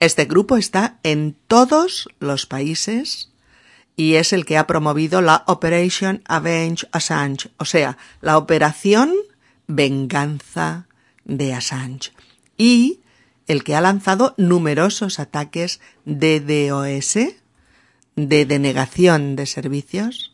Este 0.00 0.24
grupo 0.24 0.56
está 0.56 0.98
en 1.02 1.36
todos 1.48 2.08
los 2.18 2.46
países 2.46 3.27
y 3.98 4.14
es 4.14 4.32
el 4.32 4.46
que 4.46 4.56
ha 4.56 4.68
promovido 4.68 5.20
la 5.22 5.42
Operation 5.48 6.22
Avenge 6.24 6.86
Assange, 6.92 7.50
o 7.56 7.64
sea, 7.64 7.98
la 8.20 8.38
operación 8.38 9.12
venganza 9.66 10.86
de 11.24 11.52
Assange, 11.52 12.12
y 12.56 13.00
el 13.48 13.64
que 13.64 13.74
ha 13.74 13.80
lanzado 13.80 14.34
numerosos 14.36 15.18
ataques 15.18 15.80
de 16.04 16.38
DOS, 16.38 17.34
de 18.14 18.46
denegación 18.46 19.34
de 19.34 19.46
servicios, 19.46 20.32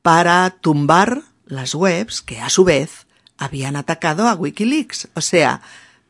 para 0.00 0.48
tumbar 0.48 1.20
las 1.44 1.74
webs 1.74 2.22
que 2.22 2.40
a 2.40 2.48
su 2.48 2.64
vez 2.64 3.06
habían 3.36 3.76
atacado 3.76 4.26
a 4.26 4.36
Wikileaks, 4.36 5.08
o 5.12 5.20
sea, 5.20 5.60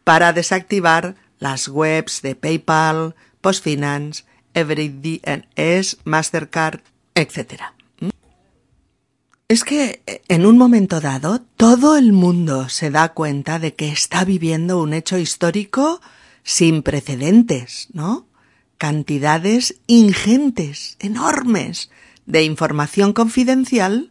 para 0.05 0.33
desactivar 0.33 1.17
las 1.41 1.67
webs 1.67 2.23
de 2.23 2.37
PayPal, 2.37 3.17
Postfinance, 3.41 4.25
es 4.55 5.99
Mastercard, 6.05 6.81
etc. 7.15 7.63
¿Mm? 8.01 8.09
Es 9.49 9.65
que 9.65 10.03
en 10.29 10.47
un 10.47 10.57
momento 10.57 11.01
dado 11.01 11.41
todo 11.57 11.97
el 11.97 12.13
mundo 12.13 12.69
se 12.69 12.91
da 12.91 13.13
cuenta 13.13 13.59
de 13.59 13.75
que 13.75 13.89
está 13.89 14.25
viviendo 14.25 14.81
un 14.81 14.95
hecho 14.95 15.19
histórico 15.19 16.01
sin 16.43 16.83
precedentes, 16.83 17.89
¿no? 17.93 18.27
Cantidades 18.79 19.77
ingentes, 19.87 20.97
enormes, 20.99 21.91
de 22.27 22.43
información 22.43 23.13
confidencial 23.13 24.11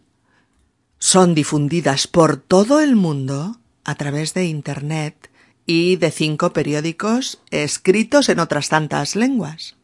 son 0.99 1.35
difundidas 1.35 2.07
por 2.07 2.37
todo 2.37 2.79
el 2.79 2.95
mundo 2.95 3.57
a 3.83 3.95
través 3.95 4.33
de 4.33 4.45
Internet 4.45 5.29
y 5.65 5.97
de 5.97 6.11
cinco 6.11 6.53
periódicos 6.53 7.41
escritos 7.51 8.29
en 8.29 8.39
otras 8.39 8.69
tantas 8.69 9.15
lenguas. 9.15 9.75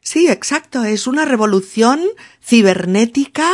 Sí, 0.00 0.28
exacto. 0.28 0.84
Es 0.84 1.06
una 1.06 1.24
revolución 1.24 2.00
cibernética, 2.42 3.50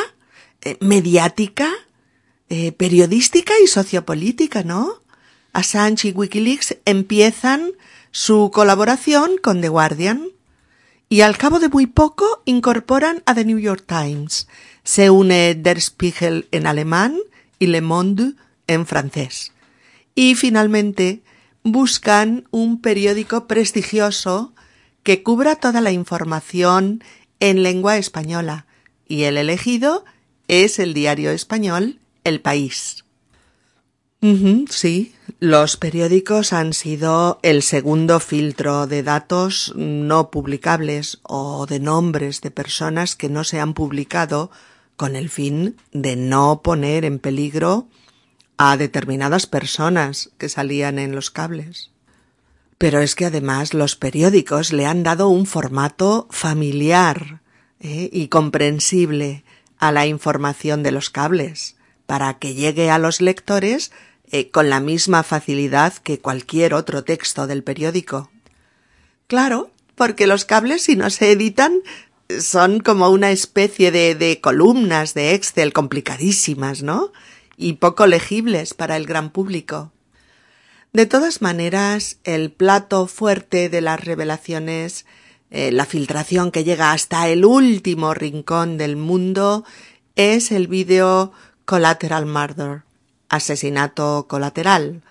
eh, 0.63 0.77
mediática, 0.81 1.71
eh, 2.49 2.73
periodística 2.73 3.55
y 3.63 3.67
sociopolítica, 3.67 4.63
¿no? 4.63 5.03
Assange 5.53 6.09
y 6.09 6.13
Wikileaks 6.13 6.77
empiezan 6.85 7.73
su 8.11 8.51
colaboración 8.53 9.39
con 9.43 9.61
The 9.61 9.69
Guardian 9.69 10.29
y 11.09 11.21
al 11.21 11.37
cabo 11.39 11.61
de 11.61 11.69
muy 11.69 11.87
poco 11.87 12.43
incorporan 12.45 13.23
a 13.27 13.35
The 13.35 13.45
New 13.45 13.59
York 13.59 13.85
Times. 13.87 14.49
Se 14.85 15.11
une 15.11 15.55
Der 15.55 15.81
Spiegel 15.81 16.47
en 16.51 16.67
alemán 16.67 17.19
y 17.59 17.67
Le 17.67 17.81
Monde 17.81 18.35
en 18.67 18.87
francés. 18.87 19.53
Y 20.15 20.35
finalmente 20.35 21.23
buscan 21.63 22.47
un 22.51 22.81
periódico 22.81 23.47
prestigioso 23.47 24.53
que 25.07 25.23
cubra 25.23 25.55
toda 25.55 25.81
la 25.81 25.93
información 25.93 27.01
en 27.39 27.63
lengua 27.63 27.97
española 27.97 28.67
y 29.07 29.23
el 29.23 29.37
elegido 29.37 30.05
es 30.49 30.81
el 30.81 30.95
diario 30.95 31.31
español 31.31 32.01
El 32.25 32.41
País. 32.41 33.05
sí, 34.69 35.15
los 35.39 35.77
periódicos 35.77 36.53
han 36.53 36.73
sido 36.73 37.39
el 37.45 37.63
segundo 37.63 38.19
filtro 38.19 38.89
de 38.89 39.05
datos 39.05 39.73
no 39.77 40.33
publicables 40.33 41.21
o 41.23 41.67
de 41.67 41.79
nombres 41.79 42.41
de 42.41 42.51
personas 42.51 43.15
que 43.15 43.29
no 43.29 43.45
se 43.45 43.61
han 43.61 43.75
publicado 43.75 44.51
con 44.97 45.15
el 45.15 45.29
fin 45.29 45.77
de 45.93 46.17
no 46.17 46.63
poner 46.65 47.05
en 47.05 47.21
peligro 47.21 47.87
a 48.57 48.77
determinadas 48.77 49.47
personas 49.47 50.31
que 50.37 50.49
salían 50.49 50.99
en 50.99 51.15
los 51.15 51.31
cables. 51.31 51.93
Pero 52.79 53.01
es 53.01 53.15
que 53.15 53.27
además 53.27 53.73
los 53.73 53.97
periódicos 53.97 54.73
le 54.73 54.87
han 54.87 55.03
dado 55.03 55.29
un 55.29 55.47
formato 55.47 56.27
familiar 56.31 57.41
¿eh? 57.81 58.11
y 58.13 58.29
comprensible 58.29 59.45
a 59.79 59.93
la 59.93 60.07
información 60.07 60.83
de 60.83 60.91
los 60.91 61.11
cables, 61.11 61.77
para 62.07 62.39
que 62.39 62.55
llegue 62.55 62.91
a 62.91 62.99
los 62.99 63.21
lectores 63.21 63.93
eh, 64.31 64.51
con 64.51 64.71
la 64.71 64.81
misma 64.81 65.23
facilidad 65.23 65.95
que 65.95 66.19
cualquier 66.19 66.75
otro 66.75 67.05
texto 67.05 67.47
del 67.47 67.63
periódico. 67.63 68.31
Claro, 69.27 69.71
porque 69.95 70.27
los 70.27 70.45
cables 70.45 70.83
si 70.83 70.97
no 70.97 71.11
se 71.11 71.33
editan 71.33 71.81
son 72.41 72.81
como 72.81 73.11
una 73.11 73.31
especie 73.31 73.91
de, 73.91 74.15
de 74.15 74.41
columnas 74.41 75.15
de 75.15 75.35
Excel 75.35 75.73
complicadísimas, 75.73 76.83
¿no? 76.83 77.13
Y 77.57 77.75
poco 77.75 78.07
legibles 78.07 78.75
para 78.75 78.97
el 78.97 79.07
gran 79.07 79.31
público. 79.31 79.93
De 80.97 81.05
todas 81.05 81.43
maneras, 81.43 82.17
el 82.25 82.51
plato 82.51 83.07
fuerte 83.07 83.69
de 83.69 83.83
las 83.83 84.03
revelaciones, 84.03 85.05
eh, 85.51 85.71
la 85.71 85.85
filtración 85.85 86.51
que 86.51 86.65
llega 86.65 86.93
hasta 86.93 87.29
el 87.29 87.45
último 87.45 88.15
rincón 88.15 88.79
del 88.79 88.97
mundo, 88.97 89.63
es 90.15 90.51
el 90.51 90.69
vídeo 90.69 91.33
Collateral 91.67 92.25
Murder, 92.25 92.85
asesinato 93.29 94.25
colateral, 94.27 95.03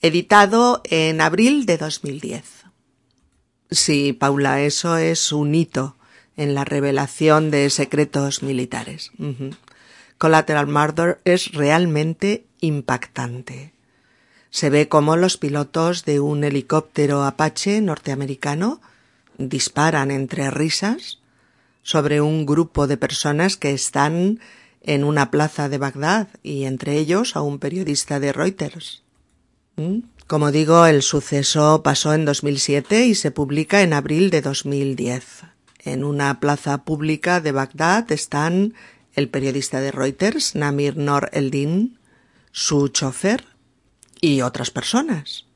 editado 0.00 0.80
en 0.84 1.20
abril 1.20 1.66
de 1.66 1.76
2010. 1.76 2.42
Sí, 3.70 4.14
Paula, 4.14 4.62
eso 4.62 4.96
es 4.96 5.32
un 5.32 5.54
hito 5.54 5.96
en 6.38 6.54
la 6.54 6.64
revelación 6.64 7.50
de 7.50 7.68
secretos 7.68 8.42
militares. 8.42 9.10
Collateral 10.16 10.66
Murder 10.66 11.20
es 11.26 11.52
realmente 11.52 12.46
impactante 12.62 13.75
se 14.50 14.70
ve 14.70 14.88
cómo 14.88 15.16
los 15.16 15.36
pilotos 15.36 16.04
de 16.04 16.20
un 16.20 16.44
helicóptero 16.44 17.24
Apache 17.24 17.80
norteamericano 17.80 18.80
disparan 19.38 20.10
entre 20.10 20.50
risas 20.50 21.18
sobre 21.82 22.20
un 22.20 22.46
grupo 22.46 22.86
de 22.86 22.96
personas 22.96 23.56
que 23.56 23.72
están 23.72 24.40
en 24.82 25.04
una 25.04 25.30
plaza 25.30 25.68
de 25.68 25.78
Bagdad 25.78 26.28
y 26.42 26.64
entre 26.64 26.98
ellos 26.98 27.36
a 27.36 27.42
un 27.42 27.58
periodista 27.58 28.20
de 28.20 28.32
Reuters. 28.32 29.02
¿Mm? 29.76 29.98
Como 30.26 30.50
digo, 30.50 30.86
el 30.86 31.02
suceso 31.02 31.82
pasó 31.82 32.14
en 32.14 32.24
2007 32.24 33.06
y 33.06 33.14
se 33.14 33.30
publica 33.30 33.82
en 33.82 33.92
abril 33.92 34.30
de 34.30 34.42
2010. 34.42 35.44
En 35.84 36.02
una 36.02 36.40
plaza 36.40 36.78
pública 36.84 37.40
de 37.40 37.52
Bagdad 37.52 38.10
están 38.10 38.74
el 39.14 39.28
periodista 39.28 39.80
de 39.80 39.92
Reuters, 39.92 40.56
Namir 40.56 40.96
Nor 40.96 41.30
Eldin, 41.32 41.98
su 42.50 42.88
chofer, 42.88 43.44
y 44.20 44.42
otras 44.42 44.70
personas. 44.70 45.46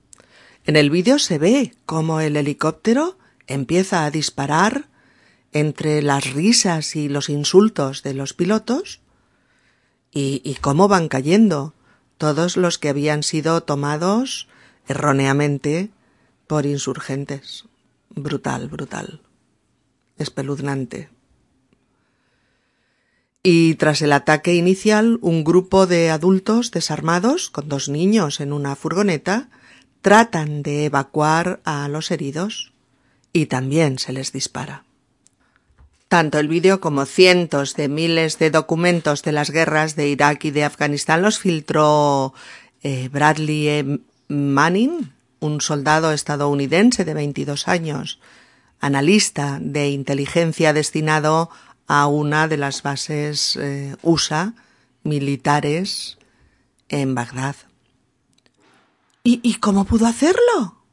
En 0.64 0.76
el 0.76 0.90
vídeo 0.90 1.18
se 1.18 1.38
ve 1.38 1.74
cómo 1.86 2.20
el 2.20 2.36
helicóptero 2.36 3.18
empieza 3.46 4.04
a 4.04 4.10
disparar 4.10 4.88
entre 5.52 6.02
las 6.02 6.32
risas 6.32 6.94
y 6.96 7.08
los 7.08 7.28
insultos 7.28 8.02
de 8.02 8.14
los 8.14 8.34
pilotos 8.34 9.00
y, 10.12 10.42
y 10.44 10.54
cómo 10.56 10.86
van 10.86 11.08
cayendo 11.08 11.74
todos 12.18 12.56
los 12.56 12.78
que 12.78 12.88
habían 12.88 13.22
sido 13.22 13.62
tomados 13.62 14.48
erróneamente 14.86 15.90
por 16.46 16.66
insurgentes. 16.66 17.64
Brutal, 18.10 18.68
brutal. 18.68 19.22
Espeluznante. 20.18 21.08
Y 23.42 23.74
tras 23.76 24.02
el 24.02 24.12
ataque 24.12 24.54
inicial, 24.54 25.18
un 25.22 25.44
grupo 25.44 25.86
de 25.86 26.10
adultos 26.10 26.70
desarmados, 26.70 27.48
con 27.48 27.68
dos 27.68 27.88
niños 27.88 28.40
en 28.40 28.52
una 28.52 28.76
furgoneta, 28.76 29.48
tratan 30.02 30.62
de 30.62 30.84
evacuar 30.86 31.60
a 31.64 31.88
los 31.88 32.10
heridos 32.10 32.72
y 33.32 33.46
también 33.46 33.98
se 33.98 34.12
les 34.12 34.32
dispara. 34.32 34.84
Tanto 36.08 36.38
el 36.38 36.48
vídeo 36.48 36.80
como 36.80 37.06
cientos 37.06 37.76
de 37.76 37.88
miles 37.88 38.38
de 38.38 38.50
documentos 38.50 39.22
de 39.22 39.32
las 39.32 39.50
guerras 39.50 39.96
de 39.96 40.08
Irak 40.08 40.44
y 40.44 40.50
de 40.50 40.64
Afganistán 40.64 41.22
los 41.22 41.38
filtró 41.38 42.34
eh, 42.82 43.08
Bradley. 43.10 44.02
Manning, 44.30 45.12
un 45.40 45.60
soldado 45.60 46.12
estadounidense 46.12 47.04
de 47.04 47.14
22 47.14 47.66
años, 47.66 48.20
analista 48.78 49.58
de 49.60 49.90
inteligencia 49.90 50.72
destinado 50.72 51.50
a 51.92 52.06
una 52.06 52.46
de 52.46 52.56
las 52.56 52.84
bases 52.84 53.56
eh, 53.56 53.96
USA 54.02 54.54
militares 55.02 56.18
en 56.88 57.16
Bagdad. 57.16 57.56
¿Y, 59.24 59.40
¿Y 59.42 59.54
cómo 59.54 59.84
pudo 59.86 60.06
hacerlo? 60.06 60.84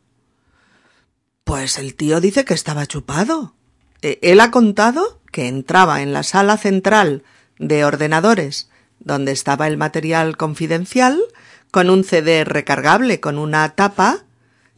Pues 1.44 1.78
el 1.78 1.94
tío 1.94 2.20
dice 2.20 2.46
que 2.46 2.56
estaba 2.56 2.88
chupado. 2.88 3.54
E, 4.02 4.18
él 4.24 4.40
ha 4.40 4.50
contado 4.50 5.22
que 5.32 5.48
entraba 5.48 6.02
en 6.02 6.14
la 6.14 6.24
sala 6.24 6.58
central 6.58 7.22
de 7.60 7.86
ordenadores 7.86 8.68
donde 9.00 9.34
estaba 9.34 9.68
el 9.68 9.78
material 9.78 10.36
confidencial 10.36 11.22
con 11.70 11.92
un 11.92 12.06
CD 12.06 12.44
recargable 12.44 13.20
con 13.20 13.38
una 13.38 13.70
tapa 13.76 14.26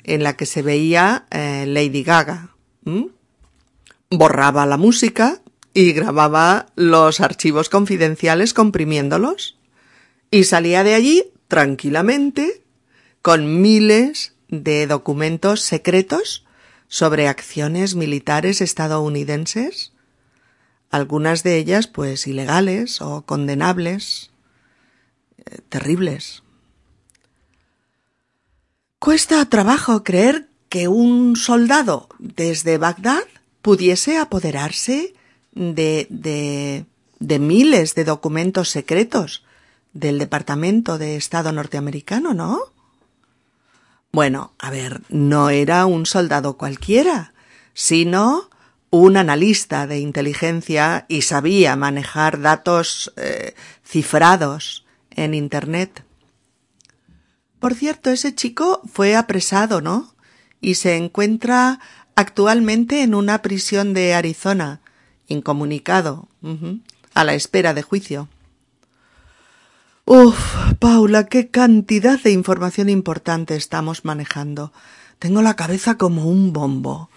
en 0.04 0.24
la 0.24 0.36
que 0.36 0.46
se 0.46 0.64
veía 0.64 1.28
eh, 1.32 1.64
Lady 1.66 2.04
Gaga. 2.04 2.50
Borraba 4.10 4.66
la 4.66 4.76
música 4.76 5.40
y 5.80 5.94
grababa 5.94 6.66
los 6.76 7.22
archivos 7.22 7.70
confidenciales 7.70 8.54
comprimiéndolos 8.54 9.58
y 10.30 10.44
salía 10.44 10.84
de 10.84 10.94
allí 10.94 11.32
tranquilamente 11.48 12.66
con 13.22 13.62
miles 13.62 14.34
de 14.50 14.88
documentos 14.88 15.62
secretos 15.62 16.46
sobre 16.90 17.30
acciones 17.30 17.96
militares 17.96 18.60
estadounidenses, 18.60 19.94
algunas 20.90 21.44
de 21.44 21.56
ellas 21.56 21.88
pues 21.88 22.28
ilegales 22.28 23.00
o 23.00 23.22
condenables, 23.22 24.32
eh, 25.38 25.60
terribles. 25.70 26.44
Cuesta 29.00 29.46
trabajo 29.46 30.04
creer 30.04 30.50
que 30.68 30.90
un 30.90 31.38
soldado 31.38 32.10
desde 32.20 32.78
Bagdad 32.78 33.24
pudiese 33.62 34.18
apoderarse 34.18 35.14
de, 35.54 36.08
de, 36.10 36.86
de 37.20 37.40
miles 37.40 37.96
de 37.96 38.06
documentos 38.06 38.70
secretos 38.70 39.44
del 39.94 40.20
Departamento 40.20 40.98
de 40.98 41.16
Estado 41.16 41.52
norteamericano, 41.52 42.34
¿no? 42.34 42.60
Bueno, 44.12 44.54
a 44.60 44.72
ver, 44.72 45.02
no 45.10 45.50
era 45.50 45.86
un 45.86 46.06
soldado 46.06 46.58
cualquiera, 46.58 47.34
sino 47.74 48.50
un 48.90 49.18
analista 49.18 49.86
de 49.86 50.00
inteligencia 50.00 51.06
y 51.08 51.22
sabía 51.22 51.76
manejar 51.76 52.42
datos 52.42 53.14
eh, 53.18 53.54
cifrados 53.86 54.86
en 55.12 55.34
Internet. 55.34 56.04
Por 57.60 57.76
cierto, 57.76 58.10
ese 58.10 58.34
chico 58.34 58.82
fue 58.92 59.16
apresado, 59.16 59.82
¿no? 59.82 60.16
Y 60.62 60.76
se 60.76 60.96
encuentra 60.96 61.80
actualmente 62.16 63.04
en 63.04 63.14
una 63.14 63.42
prisión 63.42 63.94
de 63.94 64.14
Arizona, 64.14 64.82
incomunicado, 65.30 66.28
a 67.14 67.24
la 67.24 67.34
espera 67.34 67.74
de 67.74 67.82
juicio. 67.82 68.28
Uf, 70.06 70.74
Paula, 70.80 71.28
qué 71.28 71.50
cantidad 71.50 72.20
de 72.20 72.32
información 72.32 72.90
importante 72.90 73.56
estamos 73.56 74.06
manejando. 74.06 74.74
Tengo 75.20 75.42
la 75.42 75.56
cabeza 75.56 75.98
como 75.98 76.26
un 76.26 76.52
bombo. 76.52 77.10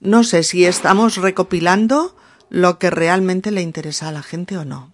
No 0.00 0.24
sé 0.24 0.42
si 0.42 0.64
estamos 0.64 1.16
recopilando 1.16 2.16
lo 2.48 2.78
que 2.78 2.90
realmente 2.90 3.50
le 3.50 3.62
interesa 3.62 4.08
a 4.08 4.12
la 4.12 4.22
gente 4.22 4.56
o 4.56 4.64
no. 4.64 4.92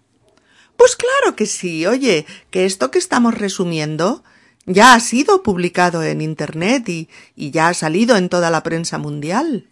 Pues 0.76 0.96
claro 0.96 1.34
que 1.34 1.46
sí. 1.46 1.86
Oye, 1.86 2.26
que 2.50 2.66
esto 2.66 2.90
que 2.90 2.98
estamos 2.98 3.34
resumiendo 3.34 4.22
ya 4.66 4.94
ha 4.94 5.00
sido 5.00 5.42
publicado 5.42 6.02
en 6.02 6.20
Internet 6.20 6.88
y, 6.88 7.08
y 7.34 7.52
ya 7.52 7.68
ha 7.68 7.74
salido 7.74 8.16
en 8.16 8.28
toda 8.28 8.50
la 8.50 8.62
prensa 8.62 8.98
mundial. 8.98 9.68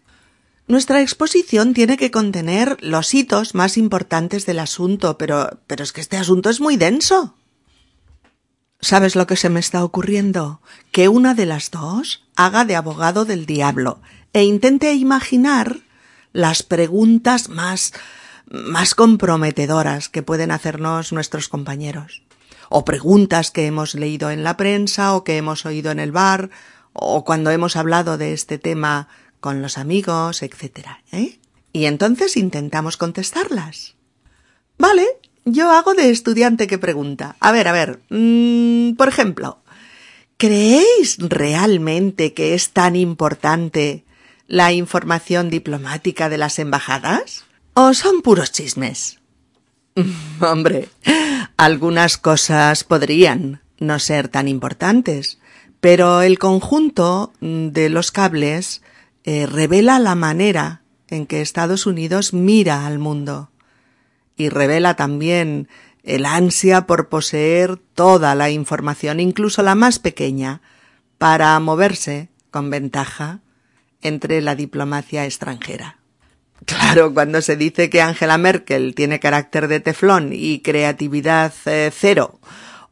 Nuestra 0.66 1.02
exposición 1.02 1.74
tiene 1.74 1.96
que 1.96 2.10
contener 2.10 2.78
los 2.80 3.12
hitos 3.12 3.54
más 3.54 3.76
importantes 3.76 4.46
del 4.46 4.58
asunto, 4.58 5.18
pero, 5.18 5.58
pero 5.66 5.84
es 5.84 5.92
que 5.92 6.00
este 6.00 6.16
asunto 6.16 6.48
es 6.48 6.60
muy 6.60 6.76
denso. 6.76 7.34
¿Sabes 8.80 9.14
lo 9.16 9.26
que 9.26 9.36
se 9.36 9.50
me 9.50 9.60
está 9.60 9.84
ocurriendo? 9.84 10.60
Que 10.90 11.08
una 11.08 11.34
de 11.34 11.46
las 11.46 11.70
dos 11.70 12.24
haga 12.36 12.64
de 12.64 12.76
abogado 12.76 13.24
del 13.24 13.46
diablo 13.46 14.00
e 14.32 14.44
intente 14.44 14.92
imaginar 14.94 15.80
las 16.32 16.62
preguntas 16.62 17.48
más 17.48 17.92
más 18.50 18.94
comprometedoras 18.94 20.08
que 20.08 20.22
pueden 20.22 20.50
hacernos 20.50 21.12
nuestros 21.12 21.48
compañeros 21.48 22.22
o 22.68 22.84
preguntas 22.84 23.50
que 23.50 23.66
hemos 23.66 23.94
leído 23.94 24.30
en 24.30 24.44
la 24.44 24.56
prensa 24.56 25.14
o 25.14 25.24
que 25.24 25.36
hemos 25.36 25.64
oído 25.64 25.90
en 25.90 26.00
el 26.00 26.12
bar 26.12 26.50
o 26.92 27.24
cuando 27.24 27.50
hemos 27.50 27.76
hablado 27.76 28.18
de 28.18 28.32
este 28.32 28.58
tema 28.58 29.08
con 29.44 29.60
los 29.60 29.76
amigos, 29.76 30.42
etc. 30.42 30.86
¿eh? 31.12 31.38
Y 31.70 31.84
entonces 31.84 32.38
intentamos 32.38 32.96
contestarlas. 32.96 33.94
Vale, 34.78 35.06
yo 35.44 35.70
hago 35.70 35.92
de 35.92 36.08
estudiante 36.08 36.66
que 36.66 36.78
pregunta. 36.78 37.36
A 37.40 37.52
ver, 37.52 37.68
a 37.68 37.72
ver, 37.72 38.00
mmm, 38.08 38.94
por 38.94 39.08
ejemplo, 39.08 39.58
¿creéis 40.38 41.18
realmente 41.18 42.32
que 42.32 42.54
es 42.54 42.70
tan 42.70 42.96
importante 42.96 44.06
la 44.46 44.72
información 44.72 45.50
diplomática 45.50 46.30
de 46.30 46.38
las 46.38 46.58
embajadas? 46.58 47.44
¿O 47.74 47.92
son 47.92 48.22
puros 48.22 48.50
chismes? 48.50 49.18
Hombre, 50.40 50.88
algunas 51.58 52.16
cosas 52.16 52.82
podrían 52.82 53.60
no 53.78 53.98
ser 53.98 54.28
tan 54.28 54.48
importantes, 54.48 55.38
pero 55.82 56.22
el 56.22 56.38
conjunto 56.38 57.34
de 57.42 57.90
los 57.90 58.10
cables 58.10 58.80
eh, 59.24 59.46
revela 59.46 59.98
la 59.98 60.14
manera 60.14 60.82
en 61.08 61.26
que 61.26 61.40
Estados 61.40 61.86
Unidos 61.86 62.32
mira 62.32 62.86
al 62.86 62.98
mundo 62.98 63.50
y 64.36 64.48
revela 64.48 64.94
también 64.94 65.68
el 66.02 66.26
ansia 66.26 66.86
por 66.86 67.08
poseer 67.08 67.76
toda 67.94 68.34
la 68.34 68.50
información, 68.50 69.20
incluso 69.20 69.62
la 69.62 69.74
más 69.74 69.98
pequeña, 69.98 70.60
para 71.18 71.58
moverse 71.60 72.28
con 72.50 72.68
ventaja 72.70 73.40
entre 74.02 74.42
la 74.42 74.54
diplomacia 74.54 75.24
extranjera. 75.24 75.98
Claro, 76.66 77.12
cuando 77.12 77.42
se 77.42 77.56
dice 77.56 77.90
que 77.90 78.02
Angela 78.02 78.38
Merkel 78.38 78.94
tiene 78.94 79.20
carácter 79.20 79.68
de 79.68 79.80
teflón 79.80 80.30
y 80.32 80.60
creatividad 80.60 81.52
eh, 81.66 81.90
cero, 81.94 82.40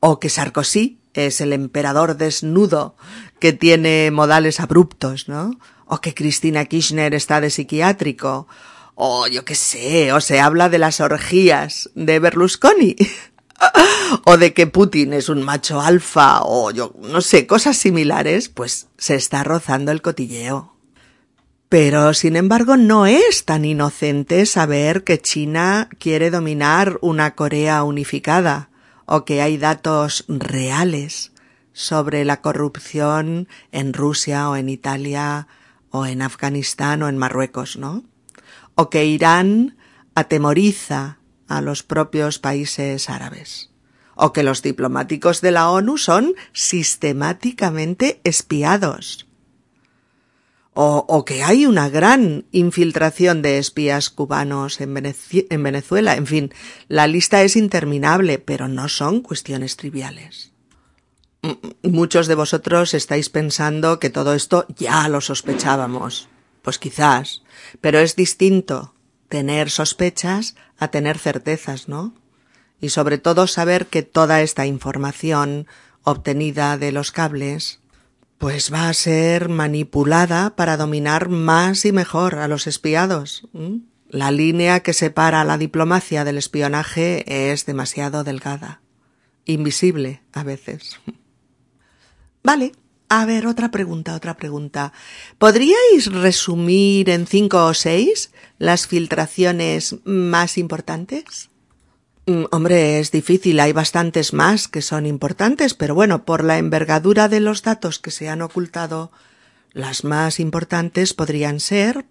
o 0.00 0.18
que 0.18 0.28
Sarkozy 0.28 0.98
es 1.14 1.40
el 1.40 1.52
emperador 1.52 2.16
desnudo 2.16 2.96
que 3.38 3.52
tiene 3.52 4.10
modales 4.10 4.60
abruptos, 4.60 5.28
¿no? 5.28 5.58
O 5.92 6.00
que 6.00 6.14
Cristina 6.14 6.64
Kirchner 6.64 7.12
está 7.12 7.42
de 7.42 7.50
psiquiátrico, 7.50 8.48
o 8.94 9.26
yo 9.26 9.44
qué 9.44 9.54
sé, 9.54 10.14
o 10.14 10.22
se 10.22 10.40
habla 10.40 10.70
de 10.70 10.78
las 10.78 11.00
orgías 11.00 11.90
de 11.94 12.18
Berlusconi, 12.18 12.96
o 14.24 14.38
de 14.38 14.54
que 14.54 14.66
Putin 14.66 15.12
es 15.12 15.28
un 15.28 15.42
macho 15.42 15.82
alfa, 15.82 16.44
o 16.44 16.70
yo 16.70 16.94
no 16.98 17.20
sé, 17.20 17.46
cosas 17.46 17.76
similares, 17.76 18.48
pues 18.48 18.88
se 18.96 19.16
está 19.16 19.44
rozando 19.44 19.92
el 19.92 20.00
cotilleo. 20.00 20.74
Pero, 21.68 22.14
sin 22.14 22.36
embargo, 22.36 22.78
no 22.78 23.04
es 23.04 23.44
tan 23.44 23.66
inocente 23.66 24.46
saber 24.46 25.04
que 25.04 25.20
China 25.20 25.90
quiere 25.98 26.30
dominar 26.30 26.96
una 27.02 27.34
Corea 27.34 27.84
unificada 27.84 28.70
o 29.04 29.26
que 29.26 29.42
hay 29.42 29.58
datos 29.58 30.24
reales 30.26 31.32
sobre 31.74 32.24
la 32.24 32.40
corrupción 32.40 33.46
en 33.72 33.92
Rusia 33.92 34.48
o 34.48 34.56
en 34.56 34.70
Italia 34.70 35.48
o 35.92 36.06
en 36.06 36.22
Afganistán 36.22 37.04
o 37.04 37.08
en 37.08 37.16
Marruecos, 37.16 37.76
¿no? 37.76 38.02
O 38.74 38.90
que 38.90 39.04
Irán 39.04 39.76
atemoriza 40.16 41.18
a 41.46 41.60
los 41.60 41.84
propios 41.84 42.40
países 42.40 43.08
árabes. 43.08 43.70
O 44.14 44.32
que 44.32 44.42
los 44.42 44.62
diplomáticos 44.62 45.40
de 45.40 45.52
la 45.52 45.70
ONU 45.70 45.96
son 45.98 46.34
sistemáticamente 46.52 48.20
espiados 48.24 49.28
o, 50.74 51.04
o, 51.06 51.24
que 51.24 51.42
hay 51.42 51.66
una 51.66 51.90
gran 51.90 52.46
infiltración 52.50 53.42
de 53.42 53.58
espías 53.58 54.08
cubanos 54.08 54.80
en, 54.80 54.96
en, 54.96 55.62
Venezuela. 55.62 56.16
En 56.16 56.26
fin, 56.26 56.52
la 56.88 57.06
lista 57.06 57.42
es 57.42 57.56
interminable, 57.56 58.38
pero 58.38 58.68
no 58.68 58.88
son 58.88 59.20
cuestiones 59.20 59.76
triviales. 59.76 60.51
Muchos 61.82 62.26
de 62.26 62.34
vosotros 62.34 62.94
estáis 62.94 63.28
pensando 63.28 63.98
que 63.98 64.10
todo 64.10 64.34
esto 64.34 64.66
ya 64.76 65.08
lo 65.08 65.20
sospechábamos. 65.20 66.28
Pues 66.62 66.78
quizás, 66.78 67.42
pero 67.80 67.98
es 67.98 68.14
distinto 68.14 68.94
tener 69.28 69.70
sospechas 69.70 70.54
a 70.78 70.88
tener 70.88 71.18
certezas, 71.18 71.88
¿no? 71.88 72.14
y 72.82 72.90
sobre 72.90 73.16
todo 73.16 73.46
saber 73.46 73.86
que 73.86 74.02
toda 74.02 74.42
esta 74.42 74.66
información 74.66 75.66
obtenida 76.02 76.76
de 76.76 76.92
los 76.92 77.12
cables 77.12 77.78
pues 78.36 78.74
va 78.74 78.88
a 78.88 78.92
ser 78.92 79.48
manipulada 79.48 80.56
para 80.56 80.76
dominar 80.76 81.28
más 81.28 81.84
y 81.84 81.92
mejor 81.92 82.34
a 82.34 82.48
los 82.48 82.66
espiados. 82.66 83.46
La 84.08 84.32
línea 84.32 84.80
que 84.80 84.92
separa 84.92 85.44
la 85.44 85.58
diplomacia 85.58 86.24
del 86.24 86.38
espionaje 86.38 87.52
es 87.52 87.66
demasiado 87.66 88.24
delgada, 88.24 88.80
invisible 89.44 90.22
a 90.32 90.42
veces. 90.42 90.98
Vale, 92.42 92.72
a 93.08 93.24
ver, 93.24 93.46
otra 93.46 93.70
pregunta, 93.70 94.14
otra 94.14 94.36
pregunta. 94.36 94.92
¿Podríais 95.38 96.06
resumir 96.10 97.10
en 97.10 97.26
cinco 97.26 97.66
o 97.66 97.74
seis 97.74 98.32
las 98.58 98.86
filtraciones 98.86 99.96
más 100.04 100.58
importantes? 100.58 101.50
Mm, 102.26 102.44
hombre, 102.50 103.00
es 103.00 103.10
difícil, 103.10 103.60
hay 103.60 103.72
bastantes 103.72 104.32
más 104.32 104.66
que 104.66 104.82
son 104.82 105.06
importantes, 105.06 105.74
pero 105.74 105.94
bueno, 105.94 106.24
por 106.24 106.42
la 106.42 106.58
envergadura 106.58 107.28
de 107.28 107.40
los 107.40 107.62
datos 107.62 107.98
que 107.98 108.10
se 108.10 108.28
han 108.28 108.42
ocultado, 108.42 109.12
las 109.72 110.04
más 110.04 110.40
importantes 110.40 111.14
podrían 111.14 111.60
ser 111.60 112.06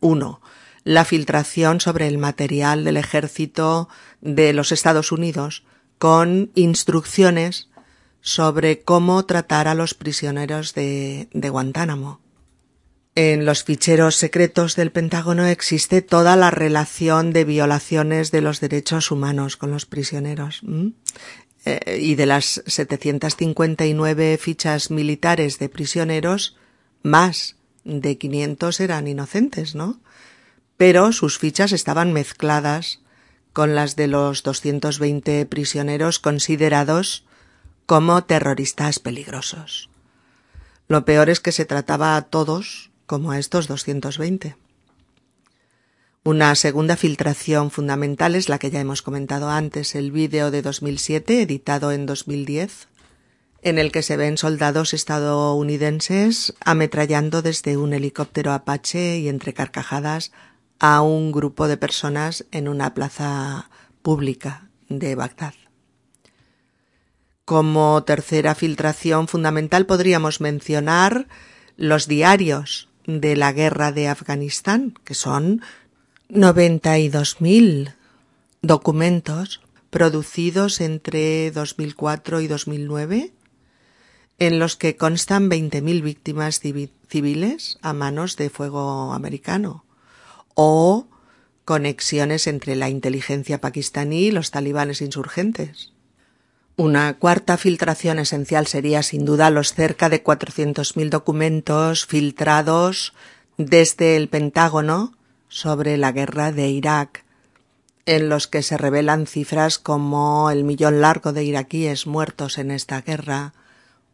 uno, 0.00 0.40
la 0.84 1.04
filtración 1.04 1.80
sobre 1.80 2.06
el 2.08 2.18
material 2.18 2.84
del 2.84 2.96
ejército 2.96 3.88
de 4.20 4.52
los 4.52 4.72
Estados 4.72 5.12
Unidos 5.12 5.64
con 5.98 6.50
instrucciones 6.54 7.69
sobre 8.20 8.80
cómo 8.80 9.24
tratar 9.26 9.68
a 9.68 9.74
los 9.74 9.94
prisioneros 9.94 10.74
de, 10.74 11.28
de 11.32 11.50
Guantánamo. 11.50 12.20
En 13.14 13.44
los 13.44 13.64
ficheros 13.64 14.14
secretos 14.14 14.76
del 14.76 14.92
Pentágono 14.92 15.44
existe 15.46 16.00
toda 16.00 16.36
la 16.36 16.50
relación 16.50 17.32
de 17.32 17.44
violaciones 17.44 18.30
de 18.30 18.40
los 18.40 18.60
derechos 18.60 19.10
humanos 19.10 19.56
con 19.56 19.70
los 19.70 19.84
prisioneros. 19.84 20.62
Eh, 21.64 21.98
y 22.00 22.14
de 22.14 22.26
las 22.26 22.62
759 22.66 24.38
fichas 24.38 24.90
militares 24.90 25.58
de 25.58 25.68
prisioneros, 25.68 26.56
más 27.02 27.56
de 27.84 28.16
500 28.16 28.80
eran 28.80 29.08
inocentes, 29.08 29.74
¿no? 29.74 30.00
Pero 30.76 31.12
sus 31.12 31.38
fichas 31.38 31.72
estaban 31.72 32.12
mezcladas 32.12 33.00
con 33.52 33.74
las 33.74 33.96
de 33.96 34.06
los 34.06 34.42
220 34.44 35.44
prisioneros 35.46 36.20
considerados 36.20 37.24
como 37.90 38.22
terroristas 38.22 39.00
peligrosos. 39.00 39.90
Lo 40.86 41.04
peor 41.04 41.28
es 41.28 41.40
que 41.40 41.50
se 41.50 41.64
trataba 41.64 42.14
a 42.14 42.22
todos 42.22 42.92
como 43.04 43.32
a 43.32 43.38
estos 43.40 43.66
220. 43.66 44.54
Una 46.22 46.54
segunda 46.54 46.96
filtración 46.96 47.72
fundamental 47.72 48.36
es 48.36 48.48
la 48.48 48.60
que 48.60 48.70
ya 48.70 48.78
hemos 48.78 49.02
comentado 49.02 49.50
antes, 49.50 49.96
el 49.96 50.12
vídeo 50.12 50.52
de 50.52 50.62
2007, 50.62 51.42
editado 51.42 51.90
en 51.90 52.06
2010, 52.06 52.86
en 53.62 53.80
el 53.80 53.90
que 53.90 54.02
se 54.02 54.16
ven 54.16 54.38
soldados 54.38 54.94
estadounidenses 54.94 56.54
ametrallando 56.64 57.42
desde 57.42 57.76
un 57.76 57.92
helicóptero 57.92 58.52
Apache 58.52 59.18
y 59.18 59.28
entre 59.28 59.52
carcajadas 59.52 60.30
a 60.78 61.02
un 61.02 61.32
grupo 61.32 61.66
de 61.66 61.76
personas 61.76 62.46
en 62.52 62.68
una 62.68 62.94
plaza 62.94 63.68
pública 64.00 64.68
de 64.88 65.16
Bagdad. 65.16 65.54
Como 67.50 68.04
tercera 68.04 68.54
filtración 68.54 69.26
fundamental 69.26 69.84
podríamos 69.84 70.40
mencionar 70.40 71.26
los 71.76 72.06
diarios 72.06 72.88
de 73.08 73.34
la 73.34 73.52
guerra 73.52 73.90
de 73.90 74.06
Afganistán, 74.06 74.94
que 75.02 75.14
son 75.14 75.60
92.000 76.28 77.94
documentos 78.62 79.62
producidos 79.90 80.80
entre 80.80 81.50
2004 81.50 82.40
y 82.40 82.46
2009, 82.46 83.32
en 84.38 84.58
los 84.60 84.76
que 84.76 84.94
constan 84.94 85.50
20.000 85.50 86.02
víctimas 86.04 86.60
civiles 87.08 87.80
a 87.82 87.92
manos 87.92 88.36
de 88.36 88.48
fuego 88.48 89.12
americano, 89.12 89.84
o 90.54 91.08
conexiones 91.64 92.46
entre 92.46 92.76
la 92.76 92.88
inteligencia 92.88 93.60
pakistaní 93.60 94.26
y 94.26 94.30
los 94.30 94.52
talibanes 94.52 95.02
insurgentes. 95.02 95.90
Una 96.80 97.12
cuarta 97.18 97.58
filtración 97.58 98.18
esencial 98.18 98.66
sería 98.66 99.02
sin 99.02 99.26
duda 99.26 99.50
los 99.50 99.74
cerca 99.74 100.08
de 100.08 100.24
400.000 100.24 101.10
documentos 101.10 102.06
filtrados 102.06 103.12
desde 103.58 104.16
el 104.16 104.30
Pentágono 104.30 105.12
sobre 105.50 105.98
la 105.98 106.10
guerra 106.10 106.52
de 106.52 106.70
Irak, 106.70 107.26
en 108.06 108.30
los 108.30 108.46
que 108.46 108.62
se 108.62 108.78
revelan 108.78 109.26
cifras 109.26 109.78
como 109.78 110.50
el 110.50 110.64
millón 110.64 111.02
largo 111.02 111.34
de 111.34 111.44
iraquíes 111.44 112.06
muertos 112.06 112.56
en 112.56 112.70
esta 112.70 113.02
guerra 113.02 113.52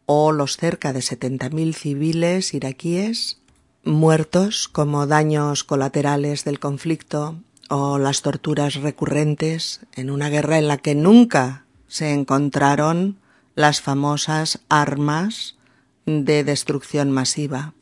o 0.05 0.33
los 0.33 0.57
cerca 0.57 0.91
de 0.91 0.99
70.000 0.99 1.73
civiles 1.73 2.53
iraquíes 2.53 3.37
muertos 3.85 4.67
como 4.67 5.07
daños 5.07 5.63
colaterales 5.63 6.43
del 6.43 6.59
conflicto 6.59 7.39
o 7.69 7.97
las 7.97 8.21
torturas 8.23 8.75
recurrentes 8.75 9.79
en 9.95 10.09
una 10.09 10.27
guerra 10.27 10.57
en 10.57 10.67
la 10.67 10.79
que 10.79 10.95
nunca 10.95 11.63
se 11.87 12.13
encontraron 12.13 13.17
las 13.55 13.81
famosas 13.81 14.59
armas 14.69 15.57
de 16.05 16.43
destrucción 16.43 17.11
masiva 17.11 17.73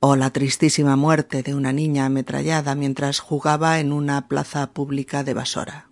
o 0.00 0.16
la 0.16 0.30
tristísima 0.30 0.96
muerte 0.96 1.42
de 1.42 1.54
una 1.54 1.72
niña 1.72 2.06
ametrallada 2.06 2.74
mientras 2.74 3.18
jugaba 3.18 3.80
en 3.80 3.92
una 3.92 4.28
plaza 4.28 4.70
pública 4.70 5.24
de 5.24 5.34
Basora. 5.34 5.88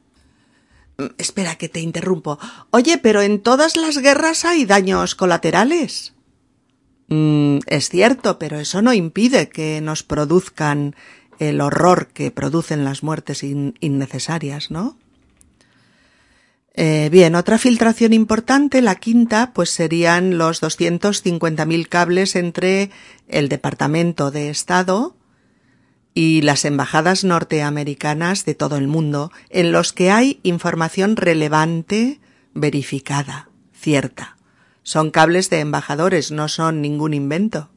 Mm, 0.98 1.06
espera 1.18 1.56
que 1.56 1.68
te 1.68 1.80
interrumpo. 1.80 2.38
Oye, 2.70 2.98
pero 2.98 3.22
en 3.22 3.40
todas 3.40 3.76
las 3.76 3.98
guerras 3.98 4.44
hay 4.44 4.64
daños 4.64 5.14
colaterales. 5.14 6.14
Mm, 7.08 7.58
es 7.66 7.88
cierto, 7.88 8.38
pero 8.38 8.58
eso 8.58 8.82
no 8.82 8.92
impide 8.92 9.48
que 9.48 9.80
nos 9.80 10.02
produzcan 10.02 10.94
el 11.38 11.60
horror 11.60 12.08
que 12.08 12.30
producen 12.30 12.84
las 12.84 13.02
muertes 13.02 13.42
innecesarias, 13.42 14.70
¿no? 14.70 14.96
Eh, 16.78 17.08
bien, 17.10 17.34
otra 17.36 17.56
filtración 17.56 18.12
importante, 18.12 18.82
la 18.82 18.96
quinta, 18.96 19.52
pues 19.54 19.70
serían 19.70 20.36
los 20.36 20.62
250.000 20.62 21.88
cables 21.88 22.36
entre 22.36 22.90
el 23.28 23.48
Departamento 23.48 24.30
de 24.30 24.50
Estado 24.50 25.16
y 26.12 26.42
las 26.42 26.66
embajadas 26.66 27.24
norteamericanas 27.24 28.44
de 28.44 28.54
todo 28.54 28.76
el 28.76 28.88
mundo, 28.88 29.32
en 29.48 29.72
los 29.72 29.94
que 29.94 30.10
hay 30.10 30.38
información 30.42 31.16
relevante, 31.16 32.20
verificada, 32.52 33.48
cierta. 33.72 34.36
Son 34.82 35.10
cables 35.10 35.48
de 35.48 35.60
embajadores, 35.60 36.30
no 36.30 36.48
son 36.48 36.82
ningún 36.82 37.14
invento. 37.14 37.70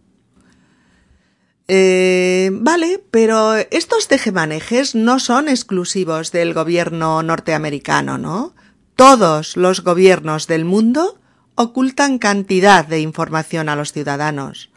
Eh, 1.70 2.50
vale, 2.52 3.02
pero 3.12 3.56
estos 3.56 4.10
tejemanejes 4.10 4.94
no 4.94 5.20
son 5.20 5.48
exclusivos 5.48 6.34
del 6.34 6.54
gobierno 6.54 7.24
norteamericano, 7.24 8.18
¿no? 8.18 8.56
Todos 9.00 9.56
los 9.56 9.82
gobiernos 9.82 10.46
del 10.48 10.66
mundo 10.66 11.18
ocultan 11.56 12.20
cantidad 12.20 12.86
de 12.86 13.00
información 13.00 13.70
a 13.70 13.78
los 13.78 13.94
ciudadanos. 13.94 14.72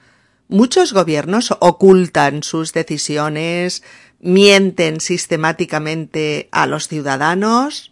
Muchos 0.47 0.93
gobiernos 0.93 1.57
ocultan 1.59 2.45
sus 2.45 2.73
decisiones, 2.73 3.83
mienten 4.21 5.01
sistemáticamente 5.01 6.49
a 6.53 6.69
los 6.69 6.87
ciudadanos, 6.87 7.91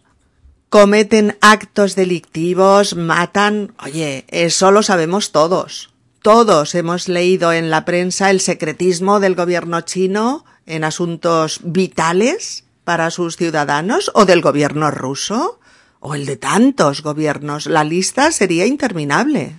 cometen 0.69 1.37
actos 1.41 1.97
delictivos, 1.97 2.95
matan. 2.95 3.73
Oye, 3.83 4.23
eso 4.29 4.71
lo 4.71 4.83
sabemos 4.83 5.33
todos. 5.33 5.93
Todos 6.21 6.75
hemos 6.75 7.09
leído 7.09 7.51
en 7.51 7.69
la 7.69 7.83
prensa 7.83 8.29
el 8.29 8.39
secretismo 8.39 9.19
del 9.19 9.35
gobierno 9.35 9.81
chino 9.81 10.45
en 10.65 10.85
asuntos 10.85 11.59
vitales 11.61 12.63
para 12.85 13.11
sus 13.11 13.35
ciudadanos 13.35 14.11
o 14.13 14.23
del 14.23 14.39
gobierno 14.39 14.91
ruso 14.91 15.59
o 16.01 16.15
el 16.15 16.25
de 16.25 16.35
tantos 16.35 17.01
gobiernos. 17.01 17.67
La 17.67 17.85
lista 17.85 18.31
sería 18.31 18.65
interminable. 18.65 19.55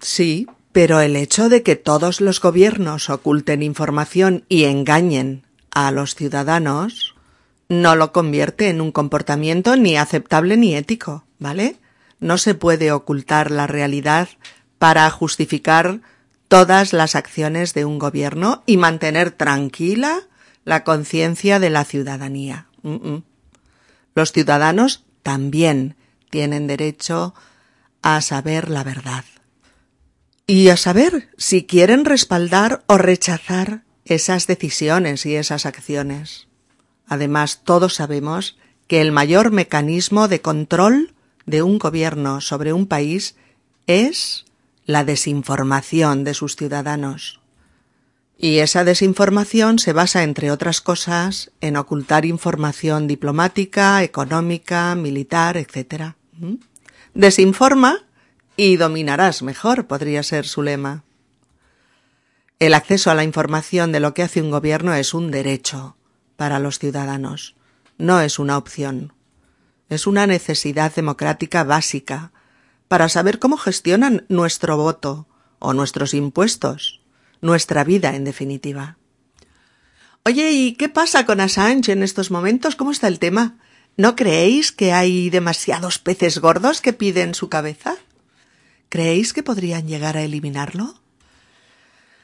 sí, 0.00 0.48
pero 0.72 1.00
el 1.00 1.14
hecho 1.14 1.48
de 1.48 1.62
que 1.62 1.76
todos 1.76 2.20
los 2.20 2.40
gobiernos 2.40 3.08
oculten 3.10 3.62
información 3.62 4.44
y 4.48 4.64
engañen 4.64 5.44
a 5.70 5.90
los 5.92 6.14
ciudadanos 6.14 7.14
no 7.68 7.96
lo 7.96 8.12
convierte 8.12 8.68
en 8.68 8.80
un 8.80 8.92
comportamiento 8.92 9.76
ni 9.76 9.96
aceptable 9.96 10.56
ni 10.56 10.74
ético, 10.74 11.24
¿vale? 11.38 11.76
No 12.18 12.38
se 12.38 12.54
puede 12.54 12.92
ocultar 12.92 13.50
la 13.50 13.66
realidad 13.66 14.28
para 14.78 15.08
justificar 15.10 16.00
todas 16.48 16.92
las 16.92 17.14
acciones 17.14 17.74
de 17.74 17.84
un 17.84 17.98
gobierno 17.98 18.62
y 18.66 18.76
mantener 18.76 19.32
tranquila 19.32 20.20
la 20.64 20.84
conciencia 20.84 21.58
de 21.58 21.70
la 21.70 21.84
ciudadanía. 21.84 22.68
Los 24.14 24.32
ciudadanos 24.32 25.05
también 25.26 25.96
tienen 26.30 26.68
derecho 26.68 27.34
a 28.00 28.20
saber 28.20 28.70
la 28.70 28.84
verdad. 28.84 29.24
Y 30.46 30.68
a 30.68 30.76
saber 30.76 31.30
si 31.36 31.64
quieren 31.64 32.04
respaldar 32.04 32.84
o 32.86 32.96
rechazar 32.96 33.82
esas 34.04 34.46
decisiones 34.46 35.26
y 35.26 35.34
esas 35.34 35.66
acciones. 35.66 36.46
Además, 37.08 37.62
todos 37.64 37.94
sabemos 37.94 38.56
que 38.86 39.00
el 39.00 39.10
mayor 39.10 39.50
mecanismo 39.50 40.28
de 40.28 40.42
control 40.42 41.12
de 41.44 41.62
un 41.62 41.80
gobierno 41.80 42.40
sobre 42.40 42.72
un 42.72 42.86
país 42.86 43.34
es 43.88 44.44
la 44.84 45.02
desinformación 45.02 46.22
de 46.22 46.34
sus 46.34 46.54
ciudadanos. 46.54 47.40
Y 48.38 48.58
esa 48.58 48.84
desinformación 48.84 49.78
se 49.78 49.92
basa, 49.92 50.22
entre 50.22 50.50
otras 50.50 50.80
cosas, 50.80 51.52
en 51.60 51.76
ocultar 51.76 52.26
información 52.26 53.06
diplomática, 53.06 54.02
económica, 54.02 54.94
militar, 54.94 55.56
etc. 55.56 56.14
¿Mm? 56.32 56.54
Desinforma 57.14 58.04
y 58.56 58.76
dominarás 58.76 59.42
mejor, 59.42 59.86
podría 59.86 60.22
ser 60.22 60.46
su 60.46 60.62
lema. 60.62 61.02
El 62.58 62.74
acceso 62.74 63.10
a 63.10 63.14
la 63.14 63.24
información 63.24 63.92
de 63.92 64.00
lo 64.00 64.12
que 64.12 64.22
hace 64.22 64.42
un 64.42 64.50
gobierno 64.50 64.94
es 64.94 65.14
un 65.14 65.30
derecho 65.30 65.96
para 66.36 66.58
los 66.58 66.78
ciudadanos, 66.78 67.54
no 67.96 68.20
es 68.20 68.38
una 68.38 68.58
opción. 68.58 69.14
Es 69.88 70.06
una 70.06 70.26
necesidad 70.26 70.94
democrática 70.94 71.64
básica 71.64 72.32
para 72.88 73.08
saber 73.08 73.38
cómo 73.38 73.56
gestionan 73.56 74.26
nuestro 74.28 74.76
voto 74.76 75.26
o 75.58 75.72
nuestros 75.72 76.12
impuestos, 76.12 77.00
nuestra 77.46 77.84
vida 77.84 78.14
en 78.14 78.24
definitiva. 78.24 78.98
Oye, 80.24 80.52
¿y 80.52 80.72
qué 80.72 80.88
pasa 80.88 81.24
con 81.24 81.40
Assange 81.40 81.92
en 81.92 82.02
estos 82.02 82.30
momentos? 82.30 82.76
¿Cómo 82.76 82.90
está 82.90 83.08
el 83.08 83.18
tema? 83.18 83.56
¿No 83.96 84.16
creéis 84.16 84.72
que 84.72 84.92
hay 84.92 85.30
demasiados 85.30 85.98
peces 85.98 86.38
gordos 86.38 86.80
que 86.80 86.92
piden 86.92 87.34
su 87.34 87.48
cabeza? 87.48 87.96
¿Creéis 88.88 89.32
que 89.32 89.42
podrían 89.42 89.86
llegar 89.86 90.16
a 90.16 90.22
eliminarlo? 90.22 91.00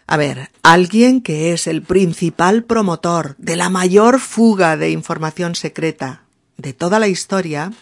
A 0.06 0.16
ver, 0.16 0.50
alguien 0.62 1.22
que 1.22 1.52
es 1.52 1.66
el 1.66 1.82
principal 1.82 2.64
promotor 2.64 3.37
de 3.38 3.56
la 3.56 3.70
mayor 3.70 4.20
fuga 4.20 4.76
de 4.76 4.90
información 4.90 5.54
secreta 5.54 6.24
de 6.56 6.72
toda 6.72 6.98
la 6.98 7.08
historia, 7.08 7.72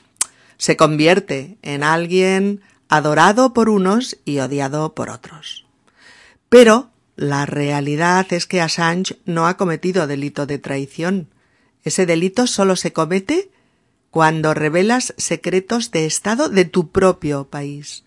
se 0.57 0.76
convierte 0.76 1.57
en 1.62 1.83
alguien 1.83 2.61
adorado 2.88 3.53
por 3.53 3.68
unos 3.68 4.18
y 4.24 4.38
odiado 4.40 4.94
por 4.94 5.11
otros. 5.11 5.64
Pero 6.48 6.89
la 7.20 7.44
realidad 7.44 8.33
es 8.33 8.46
que 8.46 8.62
Assange 8.62 9.18
no 9.26 9.46
ha 9.46 9.59
cometido 9.59 10.06
delito 10.06 10.46
de 10.46 10.59
traición. 10.59 11.28
Ese 11.85 12.06
delito 12.06 12.46
solo 12.46 12.76
se 12.76 12.94
comete 12.94 13.50
cuando 14.11 14.54
revelas 14.54 15.12
secretos 15.18 15.90
de 15.90 16.06
Estado 16.06 16.48
de 16.48 16.64
tu 16.64 16.88
propio 16.88 17.46
país. 17.48 18.04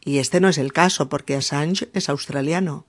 Y 0.00 0.16
este 0.16 0.40
no 0.40 0.48
es 0.48 0.56
el 0.56 0.72
caso 0.72 1.10
porque 1.10 1.36
Assange 1.36 1.90
es 1.92 2.08
australiano. 2.08 2.86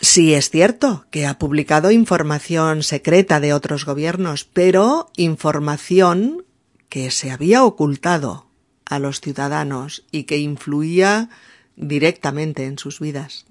Sí 0.00 0.32
es 0.32 0.48
cierto 0.48 1.04
que 1.10 1.26
ha 1.26 1.38
publicado 1.38 1.90
información 1.90 2.82
secreta 2.82 3.40
de 3.40 3.52
otros 3.52 3.84
gobiernos, 3.84 4.44
pero 4.44 5.10
información 5.18 6.46
que 6.88 7.10
se 7.10 7.30
había 7.30 7.62
ocultado 7.62 8.46
a 8.86 9.00
los 9.00 9.20
ciudadanos 9.20 10.06
y 10.10 10.22
que 10.24 10.38
influía 10.38 11.28
directamente 11.76 12.64
en 12.64 12.78
sus 12.78 13.00
vidas. 13.00 13.44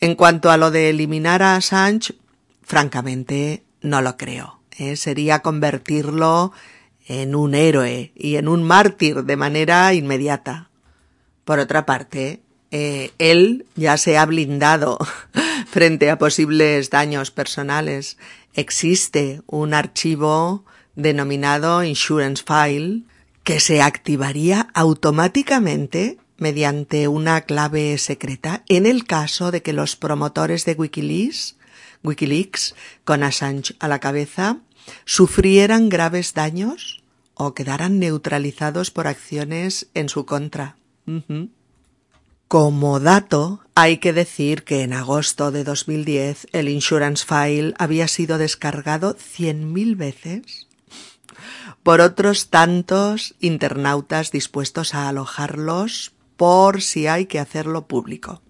En 0.00 0.14
cuanto 0.14 0.50
a 0.50 0.56
lo 0.56 0.70
de 0.70 0.90
eliminar 0.90 1.42
a 1.42 1.56
Assange, 1.56 2.14
francamente 2.62 3.64
no 3.80 4.00
lo 4.00 4.16
creo. 4.16 4.60
¿eh? 4.76 4.96
Sería 4.96 5.40
convertirlo 5.40 6.52
en 7.06 7.34
un 7.34 7.54
héroe 7.54 8.12
y 8.14 8.36
en 8.36 8.48
un 8.48 8.62
mártir 8.62 9.24
de 9.24 9.36
manera 9.36 9.92
inmediata. 9.94 10.68
Por 11.44 11.58
otra 11.58 11.86
parte, 11.86 12.40
eh, 12.70 13.12
él 13.18 13.66
ya 13.74 13.96
se 13.96 14.18
ha 14.18 14.26
blindado 14.26 14.98
frente 15.66 16.10
a 16.10 16.18
posibles 16.18 16.90
daños 16.90 17.30
personales. 17.30 18.18
Existe 18.54 19.40
un 19.46 19.74
archivo 19.74 20.64
denominado 20.94 21.82
Insurance 21.82 22.44
File 22.46 23.02
que 23.42 23.60
se 23.60 23.80
activaría 23.80 24.68
automáticamente 24.74 26.18
mediante 26.38 27.08
una 27.08 27.42
clave 27.42 27.98
secreta 27.98 28.62
en 28.68 28.86
el 28.86 29.04
caso 29.04 29.50
de 29.50 29.62
que 29.62 29.72
los 29.72 29.96
promotores 29.96 30.64
de 30.64 30.72
Wikileaks, 30.72 31.56
Wikileaks 32.02 32.74
con 33.04 33.22
Assange 33.22 33.74
a 33.80 33.88
la 33.88 33.98
cabeza, 33.98 34.58
sufrieran 35.04 35.88
graves 35.88 36.34
daños 36.34 37.02
o 37.34 37.54
quedaran 37.54 37.98
neutralizados 37.98 38.90
por 38.90 39.06
acciones 39.06 39.88
en 39.94 40.08
su 40.08 40.24
contra. 40.24 40.76
Como 42.48 43.00
dato, 43.00 43.60
hay 43.74 43.98
que 43.98 44.12
decir 44.12 44.64
que 44.64 44.82
en 44.82 44.92
agosto 44.92 45.50
de 45.50 45.64
2010 45.64 46.48
el 46.52 46.68
Insurance 46.68 47.24
File 47.26 47.74
había 47.78 48.08
sido 48.08 48.38
descargado 48.38 49.16
100.000 49.16 49.96
veces 49.96 50.68
por 51.82 52.00
otros 52.00 52.50
tantos 52.50 53.34
internautas 53.40 54.30
dispuestos 54.30 54.94
a 54.94 55.08
alojarlos 55.08 56.12
por 56.38 56.80
si 56.80 57.08
hay 57.08 57.26
que 57.26 57.40
hacerlo 57.40 57.88
público. 57.88 58.40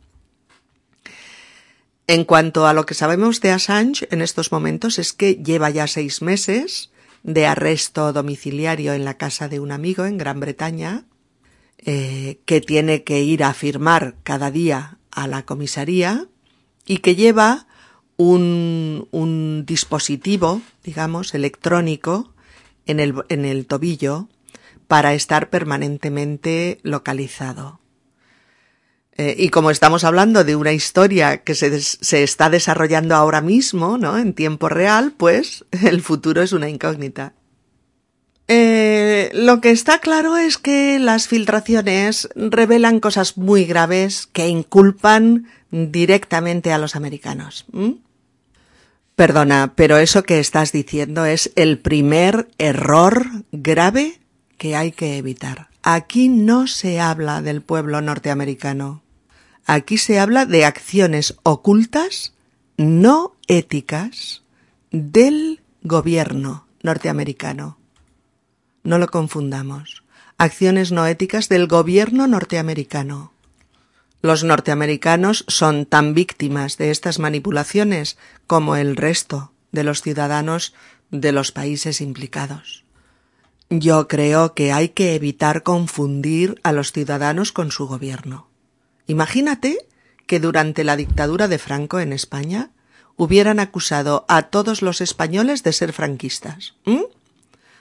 En 2.06 2.24
cuanto 2.24 2.66
a 2.66 2.74
lo 2.74 2.86
que 2.86 2.94
sabemos 2.94 3.40
de 3.40 3.50
Assange 3.50 4.06
en 4.10 4.22
estos 4.22 4.52
momentos 4.52 4.98
es 4.98 5.12
que 5.12 5.36
lleva 5.36 5.70
ya 5.70 5.86
seis 5.86 6.22
meses 6.22 6.90
de 7.22 7.46
arresto 7.46 8.12
domiciliario 8.12 8.92
en 8.92 9.04
la 9.04 9.14
casa 9.14 9.48
de 9.48 9.58
un 9.58 9.72
amigo 9.72 10.04
en 10.04 10.18
Gran 10.18 10.38
Bretaña 10.38 11.04
eh, 11.78 12.38
que 12.44 12.60
tiene 12.60 13.04
que 13.04 13.22
ir 13.22 13.42
a 13.42 13.54
firmar 13.54 14.16
cada 14.22 14.50
día 14.50 14.98
a 15.10 15.26
la 15.26 15.44
comisaría 15.44 16.26
y 16.86 16.98
que 16.98 17.16
lleva 17.16 17.66
un, 18.18 19.08
un 19.12 19.64
dispositivo, 19.66 20.60
digamos, 20.84 21.34
electrónico 21.34 22.34
en 22.84 23.00
el, 23.00 23.14
en 23.30 23.46
el 23.46 23.66
tobillo 23.66 24.28
para 24.88 25.14
estar 25.14 25.50
permanentemente 25.50 26.80
localizado. 26.82 27.80
Eh, 29.16 29.34
y 29.36 29.50
como 29.50 29.70
estamos 29.70 30.04
hablando 30.04 30.44
de 30.44 30.56
una 30.56 30.72
historia 30.72 31.38
que 31.38 31.54
se, 31.54 31.80
se, 31.80 32.22
está 32.22 32.50
desarrollando 32.50 33.14
ahora 33.14 33.40
mismo, 33.40 33.98
¿no? 33.98 34.16
En 34.16 34.32
tiempo 34.32 34.68
real, 34.68 35.12
pues 35.16 35.64
el 35.84 36.02
futuro 36.02 36.42
es 36.42 36.52
una 36.52 36.68
incógnita. 36.68 37.34
Eh, 38.50 39.30
lo 39.34 39.60
que 39.60 39.70
está 39.70 39.98
claro 39.98 40.38
es 40.38 40.56
que 40.56 40.98
las 40.98 41.28
filtraciones 41.28 42.30
revelan 42.34 42.98
cosas 42.98 43.36
muy 43.36 43.66
graves 43.66 44.26
que 44.26 44.48
inculpan 44.48 45.48
directamente 45.70 46.72
a 46.72 46.78
los 46.78 46.96
americanos. 46.96 47.66
Perdona, 49.16 49.74
pero 49.74 49.98
eso 49.98 50.22
que 50.22 50.38
estás 50.38 50.72
diciendo 50.72 51.26
es 51.26 51.52
el 51.56 51.78
primer 51.78 52.48
error 52.56 53.26
grave 53.52 54.18
que 54.58 54.76
hay 54.76 54.92
que 54.92 55.16
evitar. 55.16 55.68
Aquí 55.82 56.28
no 56.28 56.66
se 56.66 57.00
habla 57.00 57.40
del 57.40 57.62
pueblo 57.62 58.00
norteamericano. 58.02 59.02
Aquí 59.64 59.96
se 59.96 60.18
habla 60.18 60.44
de 60.44 60.64
acciones 60.64 61.36
ocultas, 61.44 62.34
no 62.76 63.36
éticas, 63.46 64.42
del 64.90 65.62
gobierno 65.82 66.66
norteamericano. 66.82 67.78
No 68.82 68.98
lo 68.98 69.08
confundamos. 69.08 70.02
Acciones 70.36 70.92
no 70.92 71.06
éticas 71.06 71.48
del 71.48 71.66
gobierno 71.66 72.26
norteamericano. 72.26 73.32
Los 74.20 74.44
norteamericanos 74.44 75.44
son 75.46 75.86
tan 75.86 76.14
víctimas 76.14 76.76
de 76.76 76.90
estas 76.90 77.18
manipulaciones 77.18 78.18
como 78.46 78.76
el 78.76 78.96
resto 78.96 79.52
de 79.72 79.84
los 79.84 80.02
ciudadanos 80.02 80.74
de 81.10 81.32
los 81.32 81.52
países 81.52 82.00
implicados. 82.00 82.84
Yo 83.70 84.08
creo 84.08 84.54
que 84.54 84.72
hay 84.72 84.90
que 84.90 85.14
evitar 85.14 85.62
confundir 85.62 86.58
a 86.62 86.72
los 86.72 86.92
ciudadanos 86.92 87.52
con 87.52 87.70
su 87.70 87.86
gobierno. 87.86 88.48
Imagínate 89.06 89.86
que 90.26 90.40
durante 90.40 90.84
la 90.84 90.96
dictadura 90.96 91.48
de 91.48 91.58
Franco 91.58 92.00
en 92.00 92.12
España 92.12 92.70
hubieran 93.16 93.60
acusado 93.60 94.24
a 94.28 94.42
todos 94.42 94.80
los 94.80 95.00
españoles 95.00 95.64
de 95.64 95.72
ser 95.72 95.92
franquistas. 95.92 96.76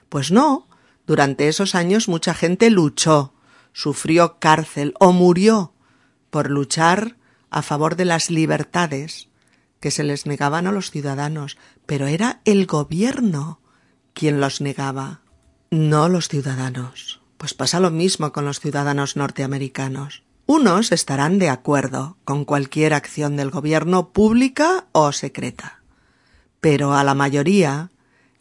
Pues 0.10 0.32
no, 0.32 0.68
durante 1.06 1.48
esos 1.48 1.74
años 1.74 2.10
mucha 2.10 2.34
gente 2.34 2.70
luchó, 2.70 3.34
sufrió 3.72 4.40
cárcel 4.40 4.94
o 5.00 5.14
murió 5.14 5.72
por 6.30 6.50
luchar 6.50 7.16
a 7.50 7.62
favor 7.62 7.96
de 7.96 8.06
las 8.06 8.30
libertades 8.30 9.30
que 9.80 9.92
se 9.92 10.04
les 10.04 10.26
negaban 10.26 10.68
a 10.68 10.72
los 10.72 10.92
ciudadanos, 10.92 11.58
pero 11.86 12.08
era 12.08 12.42
el 12.44 12.66
gobierno 12.66 13.62
quien 14.14 14.42
los 14.42 14.60
negaba, 14.60 15.22
no 15.70 16.10
los 16.10 16.28
ciudadanos. 16.28 17.22
Pues 17.38 17.54
pasa 17.54 17.80
lo 17.80 17.92
mismo 17.92 18.32
con 18.32 18.46
los 18.46 18.60
ciudadanos 18.60 19.16
norteamericanos. 19.16 20.24
Unos 20.46 20.92
estarán 20.92 21.40
de 21.40 21.50
acuerdo 21.50 22.18
con 22.24 22.46
cualquier 22.46 22.94
acción 22.94 23.36
del 23.36 23.52
gobierno 23.52 24.10
pública 24.10 24.86
o 24.94 25.12
secreta, 25.12 25.82
pero 26.62 26.94
a 26.94 27.04
la 27.04 27.14
mayoría 27.14 27.92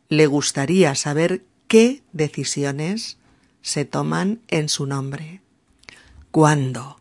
le 0.09 0.27
gustaría 0.27 0.95
saber 0.95 1.45
qué 1.67 2.05
decisiones 2.13 3.19
se 3.61 3.85
toman 3.85 4.41
en 4.47 4.69
su 4.69 4.87
nombre, 4.87 5.43
cuándo, 6.31 7.01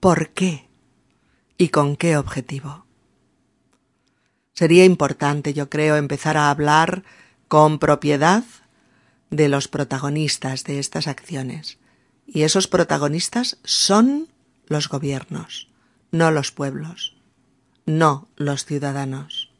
por 0.00 0.30
qué 0.30 0.68
y 1.58 1.68
con 1.68 1.96
qué 1.96 2.16
objetivo. 2.16 2.86
Sería 4.54 4.86
importante, 4.86 5.52
yo 5.52 5.68
creo, 5.68 5.96
empezar 5.96 6.38
a 6.38 6.50
hablar 6.50 7.04
con 7.48 7.78
propiedad 7.78 8.44
de 9.30 9.48
los 9.48 9.68
protagonistas 9.68 10.64
de 10.64 10.78
estas 10.78 11.06
acciones. 11.06 11.78
Y 12.26 12.42
esos 12.42 12.68
protagonistas 12.68 13.58
son 13.64 14.28
los 14.66 14.88
gobiernos, 14.88 15.68
no 16.12 16.30
los 16.30 16.52
pueblos, 16.52 17.16
no 17.86 18.28
los 18.36 18.64
ciudadanos. 18.64 19.50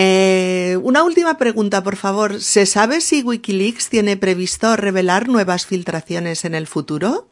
Eh, 0.00 0.78
una 0.82 1.02
última 1.02 1.38
pregunta, 1.38 1.82
por 1.82 1.96
favor. 1.96 2.40
¿Se 2.40 2.66
sabe 2.66 3.00
si 3.00 3.22
Wikileaks 3.22 3.88
tiene 3.88 4.16
previsto 4.16 4.76
revelar 4.76 5.28
nuevas 5.28 5.66
filtraciones 5.66 6.44
en 6.44 6.54
el 6.54 6.68
futuro? 6.68 7.28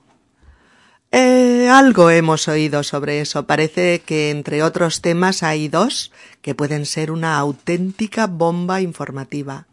Eh, 1.13 1.69
algo 1.71 2.11
hemos 2.11 2.49
oído 2.49 2.83
sobre 2.83 3.21
eso. 3.21 3.47
Parece 3.47 4.01
que 4.01 4.31
entre 4.31 4.65
otros 4.65 5.01
temas 5.01 5.45
hay 5.45 5.69
dos 5.69 6.11
que 6.43 6.57
pueden 6.57 6.87
ser 6.87 7.13
una 7.13 7.39
auténtica 7.39 8.27
bomba 8.27 8.81
informativa. 8.81 9.69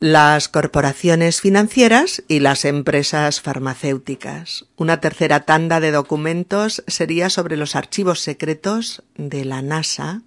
Las 0.00 0.48
corporaciones 0.48 1.40
financieras 1.40 2.22
y 2.28 2.40
las 2.40 2.64
empresas 2.64 3.40
farmacéuticas. 3.40 4.66
Una 4.76 5.00
tercera 5.00 5.40
tanda 5.40 5.80
de 5.80 5.92
documentos 5.92 6.82
sería 6.86 7.30
sobre 7.30 7.56
los 7.56 7.76
archivos 7.76 8.20
secretos 8.20 9.02
de 9.16 9.44
la 9.44 9.62
NASA 9.62 10.22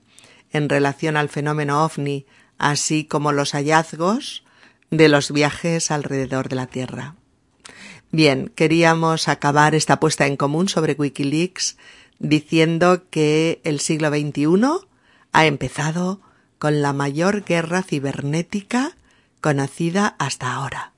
en 0.51 0.70
relación 0.70 1.18
al 1.18 1.30
fenómeno 1.30 1.84
ovni, 1.84 2.26
así 2.57 3.03
como 3.03 3.34
los 3.34 3.51
hallazgos 3.51 4.43
de 4.89 5.09
los 5.09 5.32
viajes 5.32 5.91
alrededor 5.91 6.47
de 6.49 6.55
la 6.55 6.68
Tierra. 6.68 7.15
Bien, 8.09 8.49
queríamos 8.55 9.28
acabar 9.28 9.76
esta 9.76 9.99
puesta 9.99 10.28
en 10.28 10.38
común 10.38 10.70
sobre 10.70 10.93
Wikileaks 10.93 11.78
diciendo 12.20 13.03
que 13.09 13.59
el 13.65 13.82
siglo 13.82 14.09
XXI 14.09 14.88
ha 15.34 15.45
empezado 15.45 16.22
con 16.57 16.82
la 16.82 16.93
mayor 16.93 17.43
guerra 17.43 17.84
cibernética 17.84 18.97
conocida 19.42 20.16
hasta 20.20 20.54
ahora, 20.54 20.94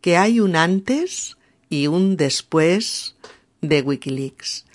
que 0.00 0.16
hay 0.16 0.40
un 0.40 0.56
antes 0.56 1.36
y 1.68 1.86
un 1.86 2.16
después 2.16 3.16
de 3.60 3.82
Wikileaks, 3.82 4.66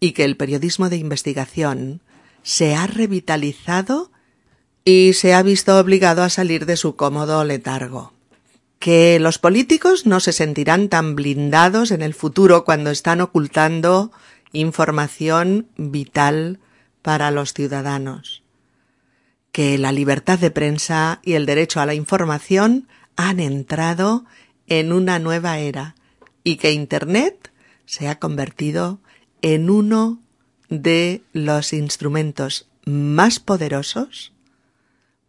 y 0.00 0.12
que 0.12 0.24
el 0.24 0.36
periodismo 0.36 0.88
de 0.88 0.96
investigación 0.96 2.00
se 2.42 2.74
ha 2.76 2.86
revitalizado 2.86 4.10
y 4.84 5.14
se 5.14 5.34
ha 5.34 5.42
visto 5.42 5.78
obligado 5.78 6.22
a 6.22 6.28
salir 6.28 6.64
de 6.64 6.76
su 6.76 6.94
cómodo 6.94 7.44
letargo. 7.44 8.12
Que 8.78 9.18
los 9.18 9.38
políticos 9.38 10.06
no 10.06 10.20
se 10.20 10.32
sentirán 10.32 10.88
tan 10.88 11.16
blindados 11.16 11.90
en 11.90 12.02
el 12.02 12.14
futuro 12.14 12.64
cuando 12.64 12.90
están 12.90 13.20
ocultando 13.20 14.12
información 14.52 15.66
vital 15.76 16.60
para 17.02 17.32
los 17.32 17.52
ciudadanos. 17.52 18.44
Que 19.56 19.78
la 19.78 19.90
libertad 19.90 20.38
de 20.38 20.50
prensa 20.50 21.18
y 21.24 21.32
el 21.32 21.46
derecho 21.46 21.80
a 21.80 21.86
la 21.86 21.94
información 21.94 22.88
han 23.16 23.40
entrado 23.40 24.26
en 24.66 24.92
una 24.92 25.18
nueva 25.18 25.60
era 25.60 25.94
y 26.44 26.56
que 26.56 26.72
Internet 26.72 27.50
se 27.86 28.08
ha 28.08 28.18
convertido 28.18 29.00
en 29.40 29.70
uno 29.70 30.20
de 30.68 31.22
los 31.32 31.72
instrumentos 31.72 32.68
más 32.84 33.40
poderosos 33.40 34.34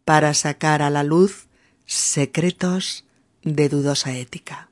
para 0.03 0.33
sacar 0.33 0.81
a 0.81 0.89
la 0.89 1.05
luz 1.05 1.47
secretos 1.85 3.05
de 3.43 3.69
dudosa 3.69 4.13
ética. 4.13 4.67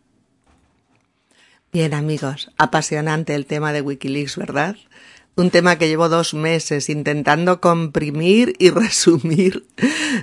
Bien 1.72 1.94
amigos, 1.94 2.52
apasionante 2.58 3.36
el 3.36 3.46
tema 3.46 3.72
de 3.72 3.80
Wikileaks, 3.80 4.36
¿verdad? 4.36 4.76
Un 5.38 5.50
tema 5.50 5.78
que 5.78 5.90
llevo 5.90 6.08
dos 6.08 6.34
meses 6.34 6.90
intentando 6.90 7.60
comprimir 7.60 8.56
y 8.58 8.70
resumir 8.72 9.68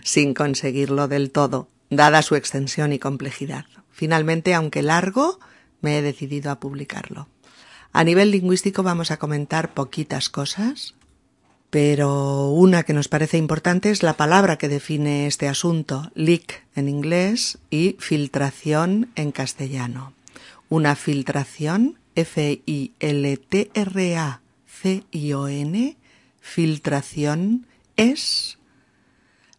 sin 0.02 0.32
conseguirlo 0.32 1.06
del 1.06 1.30
todo, 1.30 1.68
dada 1.90 2.22
su 2.22 2.34
extensión 2.34 2.94
y 2.94 2.98
complejidad. 2.98 3.66
Finalmente, 3.90 4.54
aunque 4.54 4.80
largo, 4.80 5.38
me 5.82 5.98
he 5.98 6.02
decidido 6.02 6.50
a 6.50 6.60
publicarlo. 6.60 7.28
A 7.92 8.04
nivel 8.04 8.30
lingüístico 8.30 8.82
vamos 8.82 9.10
a 9.10 9.18
comentar 9.18 9.74
poquitas 9.74 10.30
cosas, 10.30 10.94
pero 11.68 12.48
una 12.48 12.84
que 12.84 12.94
nos 12.94 13.08
parece 13.08 13.36
importante 13.36 13.90
es 13.90 14.02
la 14.02 14.14
palabra 14.14 14.56
que 14.56 14.68
define 14.68 15.26
este 15.26 15.46
asunto, 15.46 16.10
leak 16.14 16.64
en 16.74 16.88
inglés 16.88 17.58
y 17.68 17.96
filtración 17.98 19.10
en 19.14 19.30
castellano. 19.30 20.14
Una 20.70 20.96
filtración, 20.96 21.98
F-I-L-T-R-A-C-I-O-N, 24.83 25.97
filtración 26.41 27.66
es 27.97 28.59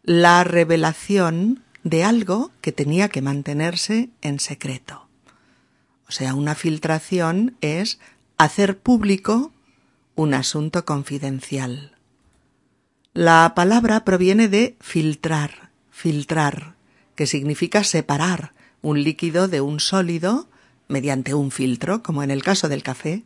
la 0.03 0.43
revelación 0.43 1.63
de 1.83 2.03
algo 2.03 2.51
que 2.61 2.71
tenía 2.71 3.09
que 3.09 3.21
mantenerse 3.21 4.09
en 4.21 4.39
secreto. 4.39 5.07
O 6.07 6.11
sea, 6.11 6.35
una 6.35 6.55
filtración 6.55 7.57
es 7.61 7.99
hacer 8.37 8.79
público 8.79 9.53
un 10.15 10.33
asunto 10.33 10.85
confidencial. 10.85 11.95
La 13.13 13.53
palabra 13.55 14.03
proviene 14.03 14.49
de 14.49 14.75
filtrar, 14.81 15.71
filtrar, 15.89 16.75
que 17.15 17.27
significa 17.27 17.83
separar 17.83 18.53
un 18.81 19.03
líquido 19.03 19.47
de 19.47 19.61
un 19.61 19.79
sólido 19.79 20.49
mediante 20.87 21.33
un 21.33 21.51
filtro, 21.51 22.03
como 22.03 22.23
en 22.23 22.31
el 22.31 22.43
caso 22.43 22.67
del 22.67 22.83
café. 22.83 23.23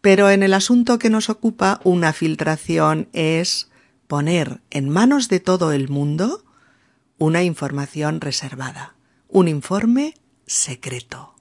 Pero 0.00 0.30
en 0.30 0.42
el 0.42 0.54
asunto 0.54 0.98
que 0.98 1.10
nos 1.10 1.28
ocupa, 1.28 1.80
una 1.84 2.12
filtración 2.12 3.08
es 3.12 3.68
poner 4.06 4.60
en 4.70 4.88
manos 4.88 5.28
de 5.28 5.40
todo 5.40 5.72
el 5.72 5.88
mundo 5.88 6.44
una 7.18 7.42
información 7.42 8.20
reservada, 8.20 8.94
un 9.28 9.48
informe 9.48 10.14
secreto. 10.46 11.34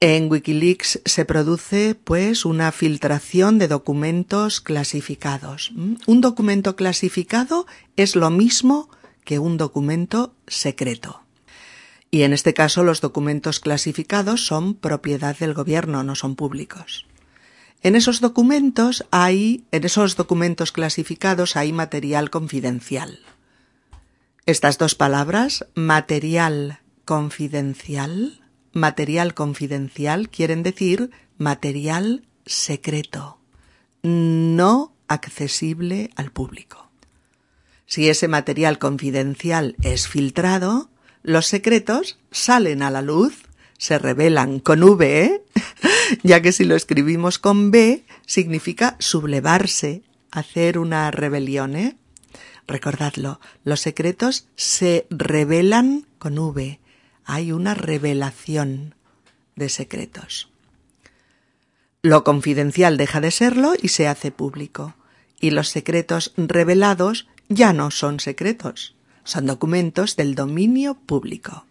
En 0.00 0.30
Wikileaks 0.30 1.00
se 1.04 1.24
produce, 1.24 1.96
pues, 1.96 2.44
una 2.44 2.70
filtración 2.70 3.58
de 3.58 3.66
documentos 3.66 4.60
clasificados. 4.60 5.72
¿Mm? 5.74 5.94
Un 6.06 6.20
documento 6.20 6.76
clasificado 6.76 7.66
es 7.96 8.14
lo 8.14 8.30
mismo 8.30 8.88
que 9.24 9.40
un 9.40 9.56
documento 9.56 10.34
secreto. 10.46 11.22
Y 12.12 12.22
en 12.22 12.32
este 12.32 12.54
caso 12.54 12.84
los 12.84 13.00
documentos 13.00 13.58
clasificados 13.58 14.46
son 14.46 14.74
propiedad 14.74 15.36
del 15.36 15.52
gobierno, 15.52 16.04
no 16.04 16.14
son 16.14 16.36
públicos. 16.36 17.07
En 17.82 17.94
esos 17.94 18.20
documentos 18.20 19.06
hay, 19.10 19.64
en 19.70 19.84
esos 19.84 20.16
documentos 20.16 20.72
clasificados 20.72 21.56
hay 21.56 21.72
material 21.72 22.30
confidencial. 22.30 23.20
Estas 24.46 24.78
dos 24.78 24.94
palabras, 24.94 25.66
material 25.74 26.80
confidencial, 27.04 28.40
material 28.72 29.34
confidencial 29.34 30.28
quieren 30.28 30.62
decir 30.62 31.10
material 31.36 32.24
secreto, 32.46 33.38
no 34.02 34.92
accesible 35.06 36.10
al 36.16 36.32
público. 36.32 36.90
Si 37.86 38.08
ese 38.08 38.28
material 38.28 38.78
confidencial 38.78 39.76
es 39.82 40.08
filtrado, 40.08 40.90
los 41.22 41.46
secretos 41.46 42.18
salen 42.30 42.82
a 42.82 42.90
la 42.90 43.02
luz, 43.02 43.47
se 43.78 43.98
revelan 43.98 44.58
con 44.58 44.82
V, 44.82 45.24
¿eh? 45.24 45.42
ya 46.22 46.42
que 46.42 46.52
si 46.52 46.64
lo 46.64 46.74
escribimos 46.74 47.38
con 47.38 47.70
B 47.70 48.04
significa 48.26 48.96
sublevarse, 48.98 50.02
hacer 50.30 50.78
una 50.78 51.10
rebelión. 51.10 51.76
¿eh? 51.76 51.96
Recordadlo, 52.66 53.40
los 53.64 53.80
secretos 53.80 54.46
se 54.56 55.06
revelan 55.08 56.06
con 56.18 56.38
V, 56.38 56.80
hay 57.24 57.52
una 57.52 57.74
revelación 57.74 58.94
de 59.56 59.68
secretos. 59.68 60.50
Lo 62.02 62.24
confidencial 62.24 62.96
deja 62.96 63.20
de 63.20 63.30
serlo 63.30 63.72
y 63.80 63.88
se 63.88 64.06
hace 64.08 64.30
público, 64.30 64.94
y 65.40 65.50
los 65.50 65.68
secretos 65.68 66.32
revelados 66.36 67.28
ya 67.48 67.72
no 67.72 67.90
son 67.90 68.20
secretos, 68.20 68.96
son 69.24 69.46
documentos 69.46 70.16
del 70.16 70.34
dominio 70.34 70.94
público. 70.94 71.64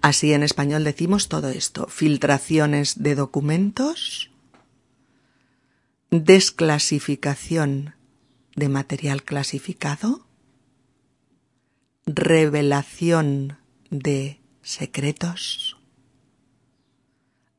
Así 0.00 0.32
en 0.32 0.42
español 0.42 0.84
decimos 0.84 1.28
todo 1.28 1.48
esto, 1.48 1.86
filtraciones 1.88 3.02
de 3.02 3.14
documentos, 3.14 4.30
desclasificación 6.10 7.94
de 8.56 8.68
material 8.68 9.22
clasificado, 9.22 10.26
revelación 12.06 13.58
de 13.90 14.40
secretos, 14.62 15.76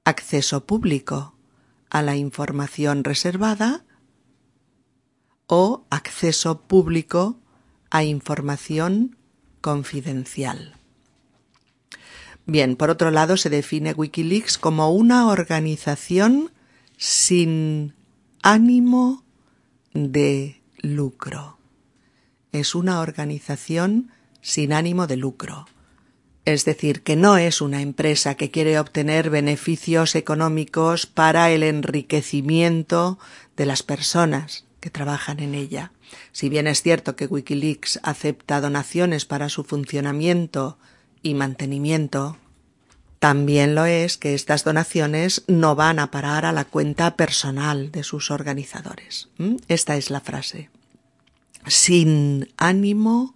acceso 0.04 0.66
público 0.66 1.36
a 1.89 2.02
la 2.02 2.16
información 2.16 3.04
reservada 3.04 3.86
o 5.48 5.86
acceso 5.89 6.62
público 6.62 7.39
a 7.89 8.04
información 8.04 9.18
confidencial. 9.60 10.80
Bien, 12.46 12.76
por 12.76 12.89
otro 12.89 13.12
lado, 13.12 13.38
se 13.38 13.50
define 13.50 13.94
Wikileaks 13.94 14.58
como 14.58 14.92
una 14.92 15.28
organización 15.28 16.52
sin 16.98 17.94
ánimo 18.42 19.24
de 19.94 20.62
lucro. 20.82 21.58
Es 22.52 22.76
una 22.76 23.00
organización 23.00 24.12
sin 24.42 24.74
ánimo 24.74 25.08
de 25.08 25.18
lucro 25.18 25.68
Es 26.46 26.66
decir, 26.66 27.04
que 27.04 27.16
no 27.16 27.38
es 27.38 27.62
una 27.62 27.82
empresa 27.82 28.36
que 28.36 28.50
quiere 28.50 28.80
obtener 28.80 29.30
beneficios 29.30 30.16
económicos 30.16 31.06
para 31.06 31.52
el 31.52 31.62
enriquecimiento 31.62 33.20
de 33.56 33.68
las 33.68 33.84
personas 33.84 34.66
que 34.80 34.89
trabajan 34.89 35.39
en 35.39 35.54
ella. 35.54 35.92
Si 36.32 36.50
bien 36.50 36.68
es 36.68 36.82
cierto 36.82 37.16
que 37.16 37.28
Wikileaks 37.28 38.00
acepta 38.04 38.60
donaciones 38.60 39.26
para 39.26 39.50
su 39.50 39.64
funcionamiento 39.64 40.80
y 41.22 41.34
mantenimiento, 41.34 42.38
también 43.19 43.76
lo 43.76 43.86
es 43.86 44.17
que 44.17 44.34
estas 44.34 44.63
donaciones 44.63 45.43
no 45.47 45.76
van 45.76 45.99
a 45.99 46.09
parar 46.09 46.45
a 46.45 46.51
la 46.51 46.65
cuenta 46.65 47.15
personal 47.15 47.91
de 47.91 48.03
sus 48.03 48.32
organizadores. 48.32 49.30
¿Mm? 49.38 49.57
Esta 49.67 49.95
es 49.95 50.09
la 50.09 50.22
frase. 50.22 50.69
Sin 51.67 52.49
ánimo 52.57 53.36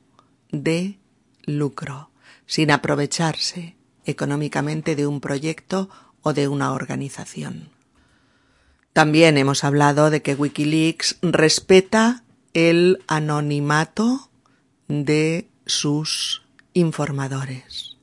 de 0.51 0.97
lucro 1.45 2.09
sin 2.45 2.71
aprovecharse 2.71 3.75
económicamente 4.05 4.95
de 4.95 5.07
un 5.07 5.19
proyecto 5.19 5.89
o 6.21 6.33
de 6.33 6.47
una 6.47 6.73
organización. 6.73 7.69
También 8.93 9.38
hemos 9.38 9.63
hablado 9.63 10.09
de 10.09 10.21
que 10.21 10.36
Wikileaks 10.36 11.17
respeta 11.21 12.23
el 12.53 13.03
anonimato 13.07 14.29
de 14.88 15.49
sus 15.65 16.43
informadores. 16.76 17.97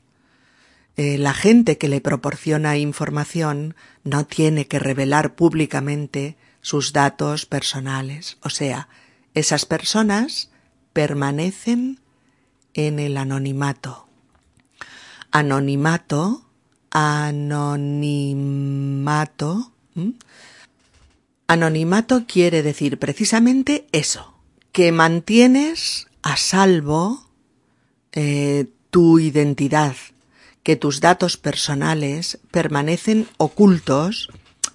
Eh, 0.96 1.16
la 1.18 1.34
gente 1.34 1.78
que 1.78 1.88
le 1.88 2.00
proporciona 2.00 2.76
información 2.76 3.76
no 4.02 4.26
tiene 4.26 4.66
que 4.66 4.80
revelar 4.80 5.36
públicamente 5.36 6.36
sus 6.60 6.92
datos 6.92 7.46
personales. 7.46 8.38
O 8.42 8.50
sea, 8.50 8.88
esas 9.34 9.66
personas 9.66 10.50
permanecen 10.92 12.00
en 12.74 12.98
el 12.98 13.16
anonimato 13.16 14.08
anonimato, 15.32 16.44
anonimato. 16.90 17.72
Anonimato 21.48 22.26
quiere 22.26 22.62
decir 22.62 22.98
precisamente 22.98 23.86
eso, 23.92 24.34
que 24.70 24.92
mantienes 24.92 26.06
a 26.22 26.36
salvo 26.36 27.21
eh, 28.12 28.66
tu 28.90 29.18
identidad, 29.18 29.96
que 30.62 30.76
tus 30.76 31.00
datos 31.00 31.36
personales 31.36 32.38
permanecen 32.50 33.28
ocultos 33.36 34.28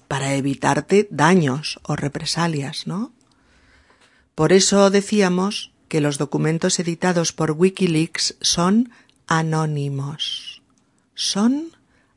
para 0.07 0.33
evitarte 0.35 1.07
daños 1.11 1.79
o 1.83 1.95
represalias, 1.95 2.87
¿no? 2.87 3.11
Por 4.35 4.53
eso 4.53 4.89
decíamos 4.89 5.71
que 5.87 6.01
los 6.01 6.17
documentos 6.17 6.79
editados 6.79 7.33
por 7.33 7.51
Wikileaks 7.51 8.35
son 8.41 8.91
anónimos. 9.27 10.61
Son 11.15 11.71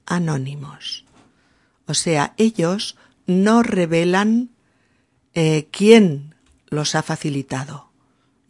anónimos. 0.06 1.04
O 1.86 1.94
sea, 1.94 2.34
ellos 2.36 2.96
no 3.26 3.62
revelan 3.62 4.50
eh, 5.34 5.68
quién 5.70 6.34
los 6.68 6.94
ha 6.94 7.02
facilitado. 7.02 7.90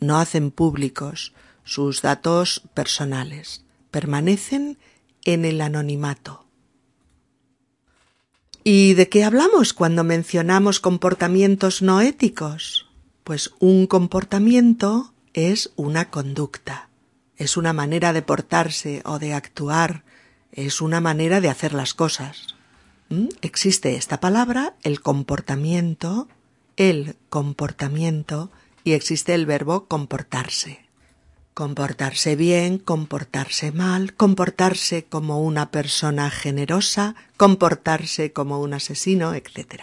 No 0.00 0.18
hacen 0.18 0.50
públicos 0.50 1.32
sus 1.70 2.02
datos 2.02 2.62
personales. 2.74 3.64
Permanecen 3.90 4.78
en 5.24 5.44
el 5.44 5.60
anonimato. 5.60 6.44
¿Y 8.64 8.94
de 8.94 9.08
qué 9.08 9.24
hablamos 9.24 9.72
cuando 9.72 10.04
mencionamos 10.04 10.80
comportamientos 10.80 11.82
no 11.82 12.00
éticos? 12.00 12.86
Pues 13.24 13.52
un 13.58 13.86
comportamiento 13.86 15.14
es 15.32 15.72
una 15.76 16.10
conducta 16.10 16.90
es 17.40 17.56
una 17.56 17.72
manera 17.72 18.12
de 18.12 18.20
portarse 18.20 19.00
o 19.06 19.18
de 19.18 19.32
actuar, 19.32 20.04
es 20.52 20.82
una 20.82 21.00
manera 21.00 21.40
de 21.40 21.48
hacer 21.48 21.72
las 21.72 21.94
cosas. 21.94 22.54
¿Mm? 23.08 23.28
Existe 23.40 23.96
esta 23.96 24.20
palabra, 24.20 24.74
el 24.82 25.00
comportamiento, 25.00 26.28
el 26.76 27.16
comportamiento, 27.30 28.50
y 28.84 28.92
existe 28.92 29.32
el 29.32 29.46
verbo 29.46 29.86
comportarse. 29.86 30.84
Comportarse 31.60 32.36
bien, 32.36 32.78
comportarse 32.78 33.70
mal, 33.70 34.14
comportarse 34.14 35.04
como 35.04 35.42
una 35.42 35.70
persona 35.70 36.30
generosa, 36.30 37.16
comportarse 37.36 38.32
como 38.32 38.62
un 38.62 38.72
asesino, 38.72 39.34
etc. 39.34 39.82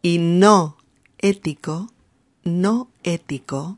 Y 0.00 0.16
no 0.16 0.78
ético, 1.18 1.92
no 2.44 2.88
ético, 3.02 3.76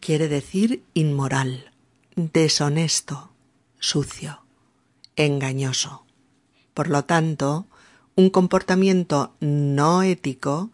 quiere 0.00 0.28
decir 0.28 0.82
inmoral 0.94 1.72
deshonesto, 2.16 3.32
sucio, 3.78 4.40
engañoso. 5.16 6.06
Por 6.72 6.88
lo 6.88 7.04
tanto, 7.04 7.66
un 8.16 8.30
comportamiento 8.30 9.34
no 9.40 10.02
ético 10.02 10.70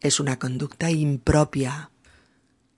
es 0.00 0.18
una 0.18 0.38
conducta 0.38 0.90
impropia, 0.90 1.89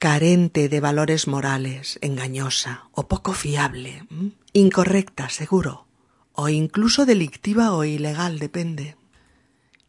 carente 0.03 0.69
de 0.69 0.81
valores 0.81 1.29
morales, 1.29 2.01
engañosa 2.03 2.89
o 2.91 3.07
poco 3.07 3.35
fiable, 3.35 4.03
incorrecta, 4.53 5.29
seguro, 5.29 5.87
o 6.33 6.49
incluso 6.49 7.07
delictiva 7.07 7.71
o 7.71 7.85
ilegal, 7.85 8.41
depende. 8.41 8.97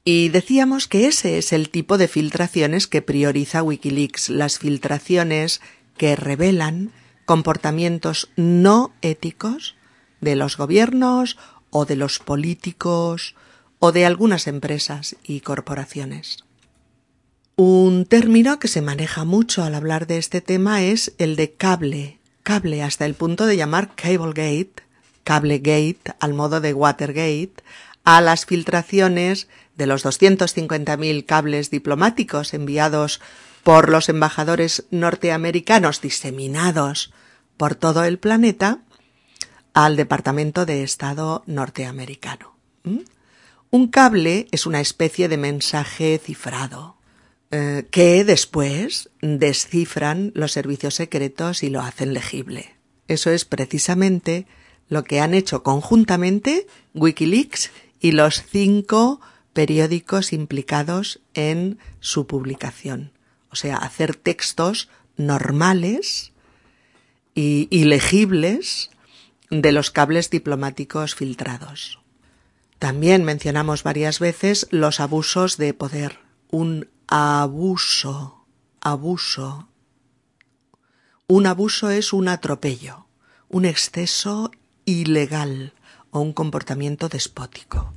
Y 0.05 0.29
decíamos 0.29 0.87
que 0.87 1.07
ese 1.07 1.39
es 1.39 1.51
el 1.51 1.69
tipo 1.69 1.97
de 1.97 2.07
filtraciones 2.07 2.85
que 2.85 3.01
prioriza 3.01 3.63
Wikileaks, 3.63 4.29
las 4.29 4.59
filtraciones 4.59 5.61
que 5.97 6.15
revelan 6.15 6.91
comportamientos 7.25 8.29
no 8.35 8.93
éticos 9.01 9.75
de 10.21 10.35
los 10.35 10.57
gobiernos 10.57 11.39
o 11.71 11.87
de 11.87 11.95
los 11.95 12.19
políticos 12.19 13.33
o 13.79 13.91
de 13.91 14.05
algunas 14.05 14.45
empresas 14.45 15.15
y 15.23 15.39
corporaciones. 15.39 16.45
Un 17.55 18.05
término 18.05 18.57
que 18.57 18.67
se 18.67 18.81
maneja 18.81 19.25
mucho 19.25 19.63
al 19.63 19.75
hablar 19.75 20.07
de 20.07 20.17
este 20.17 20.41
tema 20.41 20.81
es 20.81 21.13
el 21.19 21.35
de 21.35 21.53
cable, 21.53 22.17
cable 22.41 22.81
hasta 22.81 23.05
el 23.05 23.13
punto 23.13 23.45
de 23.45 23.55
llamar 23.55 23.93
Cablegate, 23.93 24.81
Cablegate 25.23 26.15
al 26.19 26.33
modo 26.33 26.61
de 26.61 26.73
Watergate, 26.73 27.53
a 28.03 28.21
las 28.21 28.47
filtraciones 28.47 29.47
de 29.75 29.85
los 29.85 30.03
250.000 30.03 31.25
cables 31.27 31.69
diplomáticos 31.69 32.55
enviados 32.55 33.21
por 33.63 33.87
los 33.89 34.09
embajadores 34.09 34.85
norteamericanos 34.89 36.01
diseminados 36.01 37.13
por 37.57 37.75
todo 37.75 38.03
el 38.03 38.17
planeta 38.17 38.79
al 39.75 39.95
Departamento 39.95 40.65
de 40.65 40.81
Estado 40.81 41.43
norteamericano. 41.45 42.55
Un 43.69 43.87
cable 43.89 44.47
es 44.49 44.65
una 44.65 44.81
especie 44.81 45.29
de 45.29 45.37
mensaje 45.37 46.19
cifrado 46.23 46.95
eh, 47.53 47.85
que 47.91 48.23
después 48.23 49.09
descifran 49.21 50.31
los 50.35 50.51
servicios 50.51 50.95
secretos 50.95 51.63
y 51.63 51.69
lo 51.69 51.81
hacen 51.81 52.13
legible. 52.13 52.75
Eso 53.07 53.29
es 53.29 53.45
precisamente 53.45 54.47
lo 54.89 55.03
que 55.03 55.19
han 55.19 55.33
hecho 55.33 55.63
conjuntamente 55.63 56.67
Wikileaks 56.93 57.71
y 57.99 58.11
los 58.11 58.43
cinco 58.43 59.21
periódicos 59.53 60.33
implicados 60.33 61.21
en 61.33 61.77
su 61.99 62.27
publicación 62.27 63.13
o 63.53 63.55
sea, 63.55 63.77
hacer 63.77 64.15
textos 64.15 64.89
normales 65.15 66.33
y, 67.35 67.67
legibles 67.85 68.89
de 69.51 69.71
los 69.71 69.91
cables 69.91 70.31
diplomáticos 70.31 71.13
filtrados. 71.13 71.99
También 72.79 73.23
mencionamos 73.23 73.83
varias 73.83 74.19
veces 74.19 74.67
los 74.71 74.99
abusos 74.99 75.57
de 75.57 75.75
poder. 75.75 76.17
Un 76.49 76.89
abuso, 77.07 78.45
abuso. 78.81 79.69
Un 81.27 81.45
abuso 81.45 81.89
es 81.89 82.13
un 82.13 82.27
atropello, 82.27 83.07
un 83.49 83.65
exceso 83.65 84.51
ilegal 84.85 85.73
o 86.11 86.19
un 86.19 86.33
comportamiento 86.33 87.09
despótico. 87.09 87.93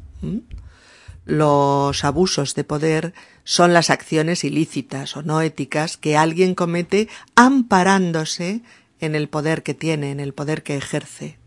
Los 1.24 2.04
abusos 2.04 2.54
de 2.54 2.64
poder 2.64 3.14
son 3.44 3.72
las 3.72 3.90
acciones 3.90 4.44
ilícitas 4.44 5.16
o 5.16 5.22
no 5.22 5.40
éticas 5.40 5.96
que 5.96 6.16
alguien 6.16 6.54
comete 6.54 7.08
amparándose 7.34 8.62
en 9.00 9.14
el 9.14 9.28
poder 9.28 9.62
que 9.62 9.74
tiene, 9.74 10.10
en 10.12 10.20
el 10.20 10.32
poder 10.32 10.62
que 10.62 10.76
ejerce. 10.76 11.38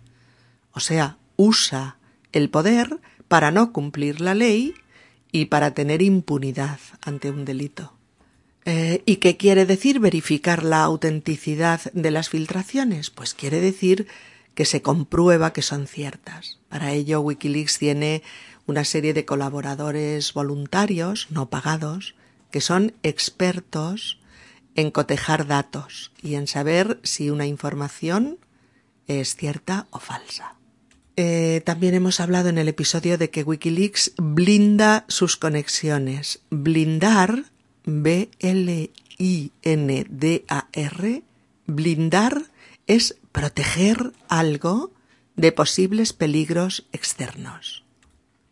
O 0.72 0.80
sea, 0.80 1.18
usa 1.38 1.98
el 2.32 2.50
poder 2.50 3.00
para 3.28 3.52
no 3.52 3.72
cumplir 3.72 4.22
la 4.22 4.36
ley 4.36 4.76
y 5.32 5.46
para 5.46 5.74
tener 5.74 6.02
impunidad 6.02 6.80
ante 7.02 7.30
un 7.30 7.46
delito. 7.46 7.94
Eh, 8.66 9.04
¿Y 9.06 9.18
qué 9.18 9.38
quiere 9.38 9.66
decir 9.66 10.00
verificar 10.00 10.64
la 10.64 10.84
autenticidad 10.84 11.82
de 11.94 12.12
las 12.12 12.30
filtraciones? 12.30 13.10
Pues 13.10 13.34
quiere 13.34 13.62
decir 13.62 14.08
que 14.54 14.66
se 14.66 14.82
comprueba 14.82 15.54
que 15.54 15.62
son 15.62 15.88
ciertas. 15.88 16.60
Para 16.68 16.92
ello 16.92 17.22
Wikileaks 17.22 17.80
tiene 17.80 18.24
una 18.66 18.84
serie 18.84 19.14
de 19.14 19.26
colaboradores 19.26 20.34
voluntarios, 20.34 21.28
no 21.30 21.50
pagados, 21.50 22.16
que 22.52 22.62
son 22.62 22.94
expertos 23.04 24.20
en 24.76 24.92
cotejar 24.92 25.48
datos 25.48 26.12
y 26.22 26.36
en 26.36 26.48
saber 26.48 27.00
si 27.04 27.30
una 27.30 27.48
información 27.48 28.38
es 29.08 29.36
cierta 29.36 29.88
o 29.90 30.00
falsa. 30.00 30.59
Eh, 31.22 31.60
también 31.66 31.96
hemos 31.96 32.22
hablado 32.22 32.48
en 32.48 32.58
el 32.58 32.70
episodio 32.70 33.18
de 33.18 33.30
que 33.30 33.44
Wikileaks 33.44 34.14
blinda 34.16 35.04
sus 35.10 35.36
conexiones. 35.36 36.40
Blindar, 36.50 37.44
B-L-I-N-D-A-R, 37.84 38.94
blindar 41.66 42.44
es 42.88 43.18
proteger 43.34 44.14
algo 44.30 44.94
de 45.36 45.52
posibles 45.52 46.14
peligros 46.14 46.88
externos. 46.94 47.84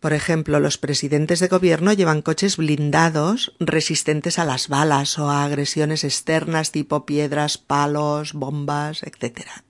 Por 0.01 0.11
ejemplo, 0.11 0.59
los 0.59 0.78
presidentes 0.78 1.39
de 1.39 1.47
gobierno 1.47 1.93
llevan 1.93 2.22
coches 2.22 2.57
blindados 2.57 3.53
resistentes 3.61 4.39
a 4.39 4.43
las 4.43 4.68
balas 4.68 5.18
o 5.18 5.30
a 5.30 5.45
agresiones 5.45 6.03
externas 6.03 6.74
tipo 6.74 7.05
piedras, 7.05 7.57
palos, 7.57 8.34
bombas, 8.34 9.03
etc. 9.03 9.63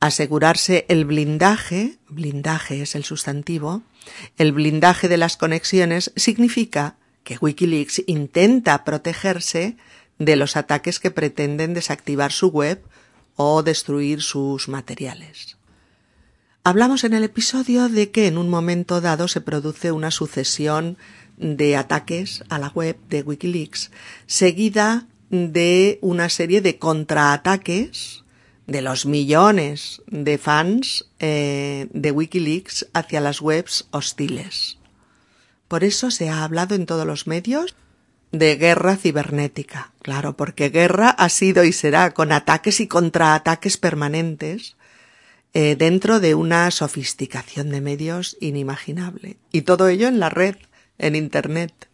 Asegurarse 0.00 0.86
el 0.88 1.04
blindaje, 1.04 1.98
blindaje 2.08 2.80
es 2.80 2.94
el 2.94 3.04
sustantivo, 3.04 3.82
el 4.38 4.52
blindaje 4.52 5.08
de 5.08 5.18
las 5.18 5.36
conexiones 5.36 6.10
significa 6.16 6.96
que 7.22 7.36
Wikileaks 7.38 8.02
intenta 8.06 8.82
protegerse 8.84 9.76
de 10.18 10.36
los 10.36 10.56
ataques 10.56 11.00
que 11.00 11.10
pretenden 11.10 11.74
desactivar 11.74 12.32
su 12.32 12.48
web 12.48 12.82
o 13.36 13.62
destruir 13.62 14.22
sus 14.22 14.68
materiales. 14.68 15.58
Hablamos 16.64 17.04
en 17.04 17.12
el 17.12 17.24
episodio 17.24 17.90
de 17.90 18.10
que 18.10 18.26
en 18.26 18.38
un 18.38 18.48
momento 18.48 19.02
dado 19.02 19.28
se 19.28 19.42
produce 19.42 19.92
una 19.92 20.10
sucesión 20.10 20.96
de 21.36 21.76
ataques 21.76 22.42
a 22.48 22.58
la 22.58 22.68
web 22.68 22.96
de 23.10 23.22
Wikileaks, 23.22 23.90
seguida 24.26 25.06
de 25.28 25.98
una 26.00 26.30
serie 26.30 26.62
de 26.62 26.78
contraataques 26.78 28.24
de 28.70 28.82
los 28.82 29.04
millones 29.04 30.00
de 30.06 30.38
fans 30.38 31.04
eh, 31.18 31.88
de 31.92 32.12
Wikileaks 32.12 32.86
hacia 32.94 33.20
las 33.20 33.40
webs 33.40 33.88
hostiles. 33.90 34.78
Por 35.66 35.82
eso 35.82 36.12
se 36.12 36.28
ha 36.28 36.44
hablado 36.44 36.76
en 36.76 36.86
todos 36.86 37.04
los 37.04 37.26
medios 37.26 37.74
de 38.30 38.54
guerra 38.54 38.96
cibernética. 38.96 39.90
Claro, 40.02 40.36
porque 40.36 40.68
guerra 40.68 41.10
ha 41.10 41.28
sido 41.30 41.64
y 41.64 41.72
será 41.72 42.12
con 42.12 42.30
ataques 42.30 42.78
y 42.78 42.86
contraataques 42.86 43.76
permanentes 43.76 44.76
eh, 45.52 45.74
dentro 45.74 46.20
de 46.20 46.36
una 46.36 46.70
sofisticación 46.70 47.70
de 47.70 47.80
medios 47.80 48.36
inimaginable. 48.40 49.36
Y 49.50 49.62
todo 49.62 49.88
ello 49.88 50.06
en 50.06 50.20
la 50.20 50.30
red, 50.30 50.54
en 50.96 51.16
Internet. 51.16 51.88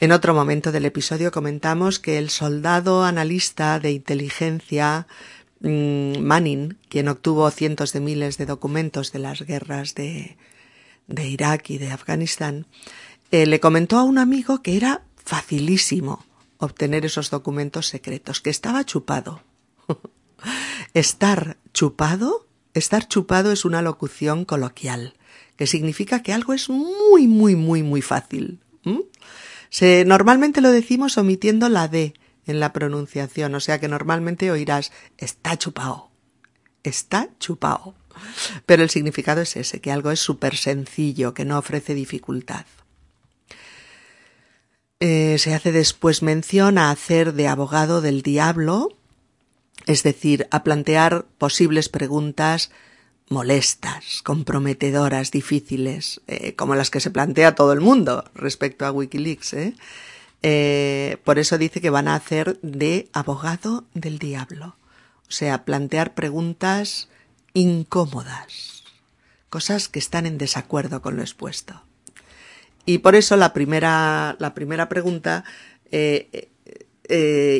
En 0.00 0.12
otro 0.12 0.32
momento 0.32 0.70
del 0.70 0.84
episodio 0.84 1.32
comentamos 1.32 1.98
que 1.98 2.18
el 2.18 2.30
soldado 2.30 3.02
analista 3.02 3.80
de 3.80 3.90
inteligencia 3.90 5.08
Manning, 5.60 6.78
quien 6.88 7.08
obtuvo 7.08 7.50
cientos 7.50 7.92
de 7.92 8.00
miles 8.00 8.38
de 8.38 8.46
documentos 8.46 9.12
de 9.12 9.18
las 9.18 9.42
guerras 9.42 9.94
de, 9.94 10.36
Irak 11.08 11.70
y 11.70 11.78
de 11.78 11.90
Afganistán, 11.90 12.66
eh, 13.30 13.46
le 13.46 13.60
comentó 13.60 13.98
a 13.98 14.04
un 14.04 14.18
amigo 14.18 14.62
que 14.62 14.76
era 14.76 15.02
facilísimo 15.16 16.24
obtener 16.58 17.04
esos 17.04 17.30
documentos 17.30 17.86
secretos, 17.86 18.40
que 18.40 18.50
estaba 18.50 18.84
chupado. 18.84 19.42
Estar 20.94 21.56
chupado, 21.74 22.46
estar 22.72 23.08
chupado 23.08 23.52
es 23.52 23.64
una 23.64 23.82
locución 23.82 24.44
coloquial, 24.44 25.14
que 25.56 25.66
significa 25.66 26.22
que 26.22 26.32
algo 26.32 26.54
es 26.54 26.70
muy, 26.70 27.26
muy, 27.26 27.56
muy, 27.56 27.82
muy 27.82 28.02
fácil. 28.02 28.60
Normalmente 30.06 30.60
lo 30.60 30.70
decimos 30.70 31.18
omitiendo 31.18 31.68
la 31.68 31.88
D 31.88 32.14
en 32.48 32.60
la 32.60 32.72
pronunciación, 32.72 33.54
o 33.54 33.60
sea 33.60 33.80
que 33.80 33.88
normalmente 33.88 34.50
oirás 34.50 34.92
está 35.16 35.56
chupado, 35.56 36.10
está 36.82 37.28
chupado. 37.38 37.94
Pero 38.66 38.82
el 38.82 38.90
significado 38.90 39.40
es 39.40 39.56
ese, 39.56 39.80
que 39.80 39.92
algo 39.92 40.10
es 40.10 40.18
súper 40.18 40.56
sencillo, 40.56 41.34
que 41.34 41.44
no 41.44 41.56
ofrece 41.56 41.94
dificultad. 41.94 42.66
Eh, 45.00 45.36
se 45.38 45.54
hace 45.54 45.70
después 45.70 46.22
mención 46.22 46.76
a 46.78 46.90
hacer 46.90 47.34
de 47.34 47.46
abogado 47.46 48.00
del 48.00 48.22
diablo 48.22 48.98
es 49.88 50.02
decir, 50.02 50.46
a 50.50 50.62
plantear 50.64 51.24
posibles 51.38 51.88
preguntas 51.88 52.70
molestas, 53.30 54.22
comprometedoras, 54.22 55.30
difíciles, 55.30 56.20
eh, 56.26 56.54
como 56.54 56.74
las 56.74 56.90
que 56.90 57.00
se 57.00 57.10
plantea 57.10 57.54
todo 57.54 57.72
el 57.72 57.80
mundo 57.80 58.24
respecto 58.34 58.84
a 58.84 58.92
Wikileaks. 58.92 59.54
¿eh? 59.54 59.74
Eh, 60.42 61.18
por 61.24 61.38
eso 61.38 61.58
dice 61.58 61.80
que 61.80 61.90
van 61.90 62.08
a 62.08 62.14
hacer 62.14 62.58
de 62.62 63.08
abogado 63.12 63.84
del 63.94 64.18
diablo, 64.18 64.76
o 65.28 65.30
sea, 65.30 65.64
plantear 65.64 66.14
preguntas 66.14 67.08
incómodas, 67.54 68.84
cosas 69.50 69.88
que 69.88 69.98
están 69.98 70.26
en 70.26 70.38
desacuerdo 70.38 71.02
con 71.02 71.16
lo 71.16 71.22
expuesto. 71.22 71.82
Y 72.86 72.98
por 72.98 73.14
eso 73.14 73.36
la 73.36 73.52
primera, 73.52 74.36
la 74.38 74.54
primera 74.54 74.88
pregunta 74.88 75.44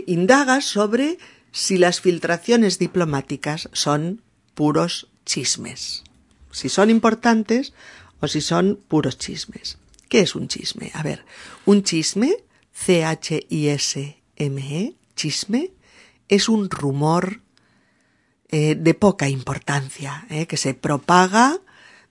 indaga 0.07 0.61
sobre 0.61 1.19
si 1.51 1.79
las 1.79 2.01
filtraciones 2.01 2.79
diplomáticas 2.79 3.69
son 3.73 4.23
puros 4.55 5.09
chismes, 5.25 6.05
si 6.53 6.69
son 6.69 6.91
importantes 6.91 7.73
o 8.21 8.29
si 8.29 8.41
son 8.41 8.79
puros 8.89 9.19
chismes. 9.19 9.79
¿Qué 10.09 10.21
es 10.21 10.35
un 10.35 10.49
chisme? 10.49 10.91
A 10.95 11.03
ver, 11.03 11.25
un 11.67 11.83
chisme, 11.83 12.37
C-H-I-S-M-E, 12.85 14.15
chisme, 15.17 15.73
es 16.29 16.49
un 16.49 16.71
rumor 16.71 17.43
eh, 18.49 18.77
de 18.77 18.95
poca 18.95 19.29
importancia, 19.29 20.25
eh, 20.31 20.47
que 20.47 20.57
se 20.57 20.75
propaga 20.75 21.59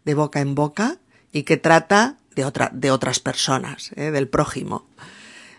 de 0.03 0.13
boca 0.13 0.41
en 0.41 0.55
boca 0.55 0.99
y 1.32 1.43
que 1.43 1.57
trata 1.57 2.18
de, 2.36 2.45
otra, 2.45 2.70
de 2.74 2.91
otras 2.91 3.20
personas, 3.20 3.91
eh, 3.95 4.11
del 4.11 4.28
prójimo. 4.28 4.88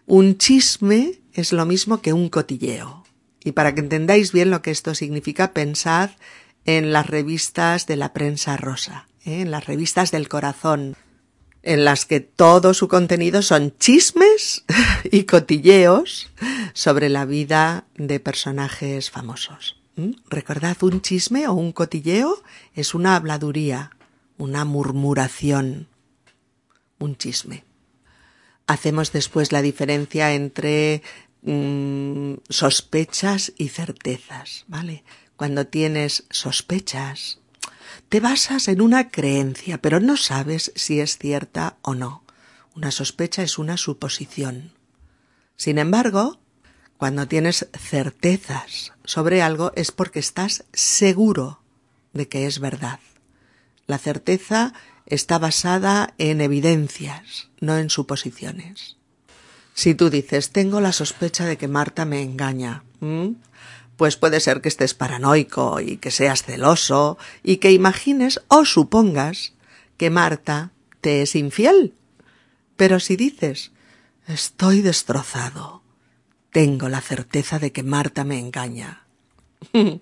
Un 0.06 0.36
chisme 0.36 1.20
es 1.32 1.52
lo 1.52 1.64
mismo 1.66 2.00
que 2.02 2.12
un 2.12 2.28
cotilleo. 2.28 3.04
Y 3.42 3.52
para 3.52 3.74
que 3.74 3.80
entendáis 3.80 4.32
bien 4.32 4.50
lo 4.50 4.62
que 4.62 4.70
esto 4.70 4.94
significa, 4.94 5.52
pensad 5.52 6.10
en 6.64 6.92
las 6.92 7.06
revistas 7.06 7.86
de 7.86 7.96
la 7.96 8.12
prensa 8.12 8.56
rosa, 8.56 9.08
en 9.24 9.50
las 9.50 9.66
revistas 9.66 10.10
del 10.10 10.28
corazón, 10.28 10.96
en 11.68 11.84
las 11.84 12.06
que 12.06 12.20
todo 12.20 12.74
su 12.74 12.88
contenido 12.88 13.42
son 13.42 13.76
chismes 13.78 14.64
y 15.10 15.24
cotilleos 15.24 16.30
sobre 16.72 17.08
la 17.08 17.24
vida 17.24 17.84
de 17.96 18.20
personajes 18.20 19.10
famosos. 19.10 19.76
Recordad, 20.30 20.76
un 20.82 21.02
chisme 21.02 21.48
o 21.48 21.54
un 21.54 21.72
cotilleo 21.72 22.42
es 22.74 22.94
una 22.94 23.16
habladuría, 23.16 23.90
una 24.36 24.64
murmuración, 24.64 25.88
un 26.98 27.16
chisme. 27.16 27.64
Hacemos 28.66 29.12
después 29.12 29.50
la 29.50 29.62
diferencia 29.62 30.34
entre 30.34 31.02
Mm, 31.42 32.34
sospechas 32.48 33.52
y 33.56 33.68
certezas, 33.68 34.64
¿vale? 34.66 35.04
Cuando 35.36 35.66
tienes 35.66 36.24
sospechas, 36.30 37.37
te 38.08 38.20
basas 38.20 38.68
en 38.68 38.80
una 38.80 39.10
creencia, 39.10 39.78
pero 39.78 40.00
no 40.00 40.16
sabes 40.16 40.72
si 40.74 41.00
es 41.00 41.18
cierta 41.18 41.76
o 41.82 41.94
no. 41.94 42.24
Una 42.74 42.90
sospecha 42.90 43.42
es 43.42 43.58
una 43.58 43.76
suposición. 43.76 44.72
Sin 45.56 45.78
embargo, 45.78 46.38
cuando 46.96 47.28
tienes 47.28 47.68
certezas 47.78 48.92
sobre 49.04 49.42
algo 49.42 49.72
es 49.74 49.92
porque 49.92 50.20
estás 50.20 50.64
seguro 50.72 51.60
de 52.12 52.28
que 52.28 52.46
es 52.46 52.60
verdad. 52.60 53.00
La 53.86 53.98
certeza 53.98 54.72
está 55.06 55.38
basada 55.38 56.14
en 56.18 56.40
evidencias, 56.40 57.48
no 57.60 57.78
en 57.78 57.90
suposiciones. 57.90 58.96
Si 59.74 59.94
tú 59.94 60.10
dices, 60.10 60.50
tengo 60.50 60.80
la 60.80 60.92
sospecha 60.92 61.46
de 61.46 61.56
que 61.56 61.68
Marta 61.68 62.04
me 62.04 62.22
engaña, 62.22 62.82
pues 63.98 64.16
puede 64.16 64.38
ser 64.38 64.62
que 64.62 64.68
estés 64.68 64.94
paranoico 64.94 65.80
y 65.80 65.96
que 65.96 66.12
seas 66.12 66.44
celoso 66.44 67.18
y 67.42 67.56
que 67.56 67.72
imagines 67.72 68.40
o 68.46 68.64
supongas 68.64 69.54
que 69.96 70.08
Marta 70.08 70.70
te 71.00 71.20
es 71.22 71.34
infiel. 71.34 71.94
Pero 72.76 73.00
si 73.00 73.16
dices, 73.16 73.72
estoy 74.28 74.82
destrozado, 74.82 75.82
tengo 76.52 76.88
la 76.88 77.00
certeza 77.00 77.58
de 77.58 77.72
que 77.72 77.82
Marta 77.82 78.22
me 78.22 78.38
engaña. 78.38 79.04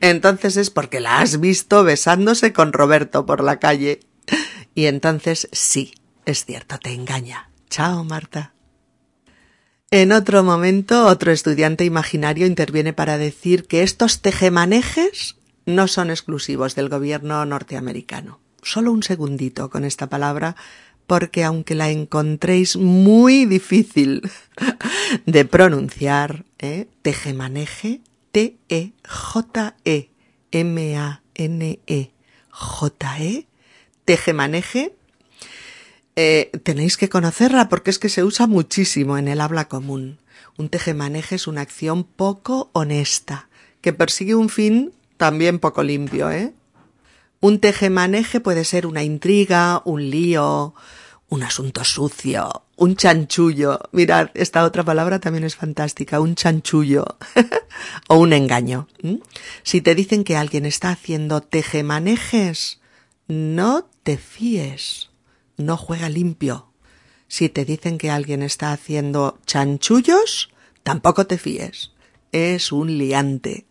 entonces 0.00 0.58
es 0.58 0.68
porque 0.68 1.00
la 1.00 1.20
has 1.20 1.40
visto 1.40 1.82
besándose 1.82 2.52
con 2.52 2.74
Roberto 2.74 3.24
por 3.24 3.42
la 3.42 3.58
calle. 3.58 4.00
Y 4.74 4.84
entonces 4.84 5.48
sí, 5.50 5.94
es 6.26 6.44
cierto, 6.44 6.78
te 6.78 6.92
engaña. 6.92 7.48
Chao, 7.70 8.04
Marta. 8.04 8.53
En 9.94 10.10
otro 10.10 10.42
momento, 10.42 11.06
otro 11.06 11.30
estudiante 11.30 11.84
imaginario 11.84 12.48
interviene 12.48 12.92
para 12.92 13.16
decir 13.16 13.68
que 13.68 13.84
estos 13.84 14.22
tejemanejes 14.22 15.36
no 15.66 15.86
son 15.86 16.10
exclusivos 16.10 16.74
del 16.74 16.88
gobierno 16.88 17.44
norteamericano. 17.46 18.40
Solo 18.60 18.90
un 18.90 19.04
segundito 19.04 19.70
con 19.70 19.84
esta 19.84 20.08
palabra, 20.08 20.56
porque 21.06 21.44
aunque 21.44 21.76
la 21.76 21.90
encontréis 21.90 22.76
muy 22.76 23.44
difícil 23.44 24.28
de 25.26 25.44
pronunciar, 25.44 26.44
¿eh? 26.58 26.88
tejemaneje, 27.02 28.00
T-E-J-E-M-A-N-E, 28.32 28.90
J-E, 32.50 33.46
tejemaneje. 34.04 34.96
Eh, 36.16 36.52
tenéis 36.62 36.96
que 36.96 37.08
conocerla 37.08 37.68
porque 37.68 37.90
es 37.90 37.98
que 37.98 38.08
se 38.08 38.22
usa 38.22 38.46
muchísimo 38.46 39.18
en 39.18 39.28
el 39.28 39.40
habla 39.40 39.68
común. 39.68 40.18
Un 40.56 40.68
tejemaneje 40.68 41.34
es 41.34 41.46
una 41.48 41.62
acción 41.62 42.04
poco 42.04 42.70
honesta, 42.72 43.48
que 43.80 43.92
persigue 43.92 44.34
un 44.36 44.48
fin 44.48 44.92
también 45.16 45.58
poco 45.58 45.82
limpio, 45.82 46.30
¿eh? 46.30 46.54
Un 47.40 47.58
tejemaneje 47.58 48.40
puede 48.40 48.64
ser 48.64 48.86
una 48.86 49.02
intriga, 49.02 49.82
un 49.84 50.08
lío, 50.08 50.74
un 51.28 51.42
asunto 51.42 51.84
sucio, 51.84 52.64
un 52.76 52.96
chanchullo. 52.96 53.80
Mirad, 53.92 54.30
esta 54.34 54.64
otra 54.64 54.84
palabra 54.84 55.18
también 55.18 55.44
es 55.44 55.56
fantástica, 55.56 56.20
un 56.20 56.36
chanchullo 56.36 57.04
o 58.08 58.16
un 58.16 58.32
engaño. 58.32 58.88
Si 59.62 59.80
te 59.80 59.94
dicen 59.94 60.24
que 60.24 60.36
alguien 60.36 60.64
está 60.64 60.90
haciendo 60.90 61.42
tejemanejes, 61.42 62.80
no 63.26 63.88
te 64.04 64.16
fíes, 64.16 65.10
no 65.56 65.76
juega 65.76 66.08
limpio. 66.08 66.72
Si 67.28 67.48
te 67.48 67.64
dicen 67.64 67.98
que 67.98 68.10
alguien 68.10 68.42
está 68.42 68.72
haciendo 68.72 69.38
chanchullos, 69.46 70.50
tampoco 70.82 71.26
te 71.26 71.38
fíes, 71.38 71.92
es 72.32 72.72
un 72.72 72.98
liante. 72.98 73.66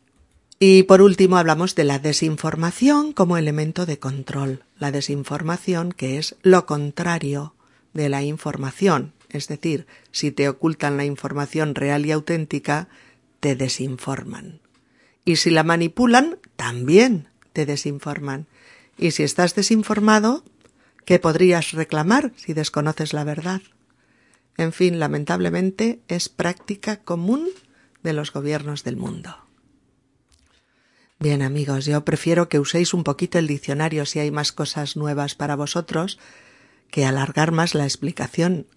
Y 0.60 0.84
por 0.84 1.02
último 1.02 1.38
hablamos 1.38 1.76
de 1.76 1.84
la 1.84 2.00
desinformación 2.00 3.12
como 3.12 3.38
elemento 3.38 3.86
de 3.86 4.00
control. 4.00 4.64
La 4.80 4.92
desinformación 4.92 5.92
que 5.92 6.18
es 6.18 6.36
lo 6.42 6.66
contrario 6.66 7.54
de 7.94 8.10
la 8.10 8.24
información. 8.24 9.14
Es 9.30 9.48
decir, 9.48 9.88
si 10.12 10.32
te 10.32 10.48
ocultan 10.48 10.96
la 10.96 11.06
información 11.06 11.76
real 11.76 12.06
y 12.06 12.12
auténtica, 12.12 12.88
te 13.40 13.56
desinforman. 13.56 14.62
Y 15.26 15.38
si 15.38 15.50
la 15.50 15.64
manipulan, 15.64 16.38
también 16.56 17.28
te 17.52 17.66
desinforman. 17.66 18.48
Y 18.98 19.12
si 19.12 19.24
estás 19.24 19.56
desinformado, 19.56 20.44
¿qué 21.06 21.20
podrías 21.20 21.72
reclamar 21.72 22.32
si 22.36 22.54
desconoces 22.54 23.14
la 23.14 23.24
verdad? 23.24 23.62
En 24.58 24.72
fin, 24.72 25.00
lamentablemente 25.00 26.02
es 26.08 26.30
práctica 26.30 26.98
común 26.98 27.50
de 28.04 28.14
los 28.14 28.32
gobiernos 28.32 28.84
del 28.84 28.98
mundo. 28.98 29.38
Bien 31.20 31.42
amigos, 31.42 31.86
yo 31.86 32.04
prefiero 32.04 32.50
que 32.50 32.60
uséis 32.60 32.94
un 32.94 33.04
poquito 33.04 33.40
el 33.40 33.48
diccionario 33.48 34.06
si 34.06 34.20
hay 34.20 34.30
más 34.30 34.52
cosas 34.52 34.98
nuevas 34.98 35.36
para 35.36 35.56
vosotros 35.56 36.20
que 36.92 37.06
alargar 37.06 37.52
más 37.52 37.76
la 37.76 37.86
explicación. 37.86 38.68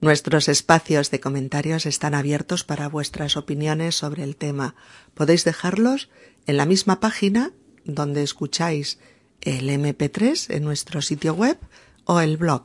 Nuestros 0.00 0.48
espacios 0.48 1.10
de 1.10 1.20
comentarios 1.20 1.86
están 1.86 2.14
abiertos 2.14 2.62
para 2.64 2.88
vuestras 2.88 3.36
opiniones 3.36 3.94
sobre 3.94 4.22
el 4.22 4.36
tema. 4.36 4.74
Podéis 5.14 5.44
dejarlos 5.44 6.10
en 6.46 6.56
la 6.56 6.66
misma 6.66 7.00
página 7.00 7.52
donde 7.84 8.22
escucháis 8.22 8.98
el 9.42 9.68
MP3 9.68 10.54
en 10.54 10.64
nuestro 10.64 11.02
sitio 11.02 11.34
web 11.34 11.58
o 12.04 12.20
el 12.20 12.36
blog 12.36 12.64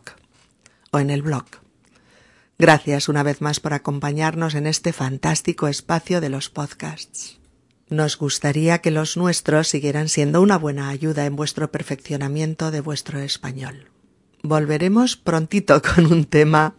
o 0.91 0.99
en 0.99 1.09
el 1.09 1.21
blog. 1.21 1.45
Gracias 2.59 3.07
una 3.09 3.21
vez 3.21 3.41
más 3.41 3.59
por 3.59 3.73
acompañarnos 3.73 4.55
en 4.55 4.65
este 4.65 4.93
fantástico 4.93 5.67
espacio 5.67 6.21
de 6.21 6.29
los 6.29 6.49
podcasts. 6.49 7.39
Nos 7.89 8.17
gustaría 8.17 8.79
que 8.79 8.91
los 8.91 9.15
nuestros 9.15 9.67
siguieran 9.67 10.09
siendo 10.09 10.41
una 10.41 10.57
buena 10.57 10.89
ayuda 10.89 11.25
en 11.25 11.35
vuestro 11.35 11.71
perfeccionamiento 11.71 12.71
de 12.71 12.81
vuestro 12.81 13.19
español. 13.19 13.91
Volveremos 14.43 15.17
prontito 15.17 15.81
con 15.95 16.11
un 16.11 16.25
tema 16.25 16.75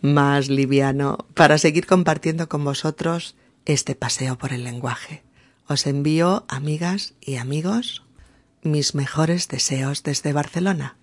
más 0.00 0.48
liviano 0.48 1.26
para 1.34 1.58
seguir 1.58 1.86
compartiendo 1.86 2.48
con 2.48 2.64
vosotros 2.64 3.36
este 3.64 3.94
paseo 3.94 4.38
por 4.38 4.52
el 4.52 4.64
lenguaje. 4.64 5.24
Os 5.66 5.86
envío, 5.86 6.44
amigas 6.48 7.14
y 7.20 7.36
amigos, 7.36 8.05
mis 8.66 8.94
mejores 8.94 9.48
deseos 9.48 10.02
desde 10.02 10.32
Barcelona. 10.32 10.96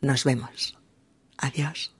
Nos 0.00 0.24
vemos. 0.24 0.78
Adiós. 1.36 1.92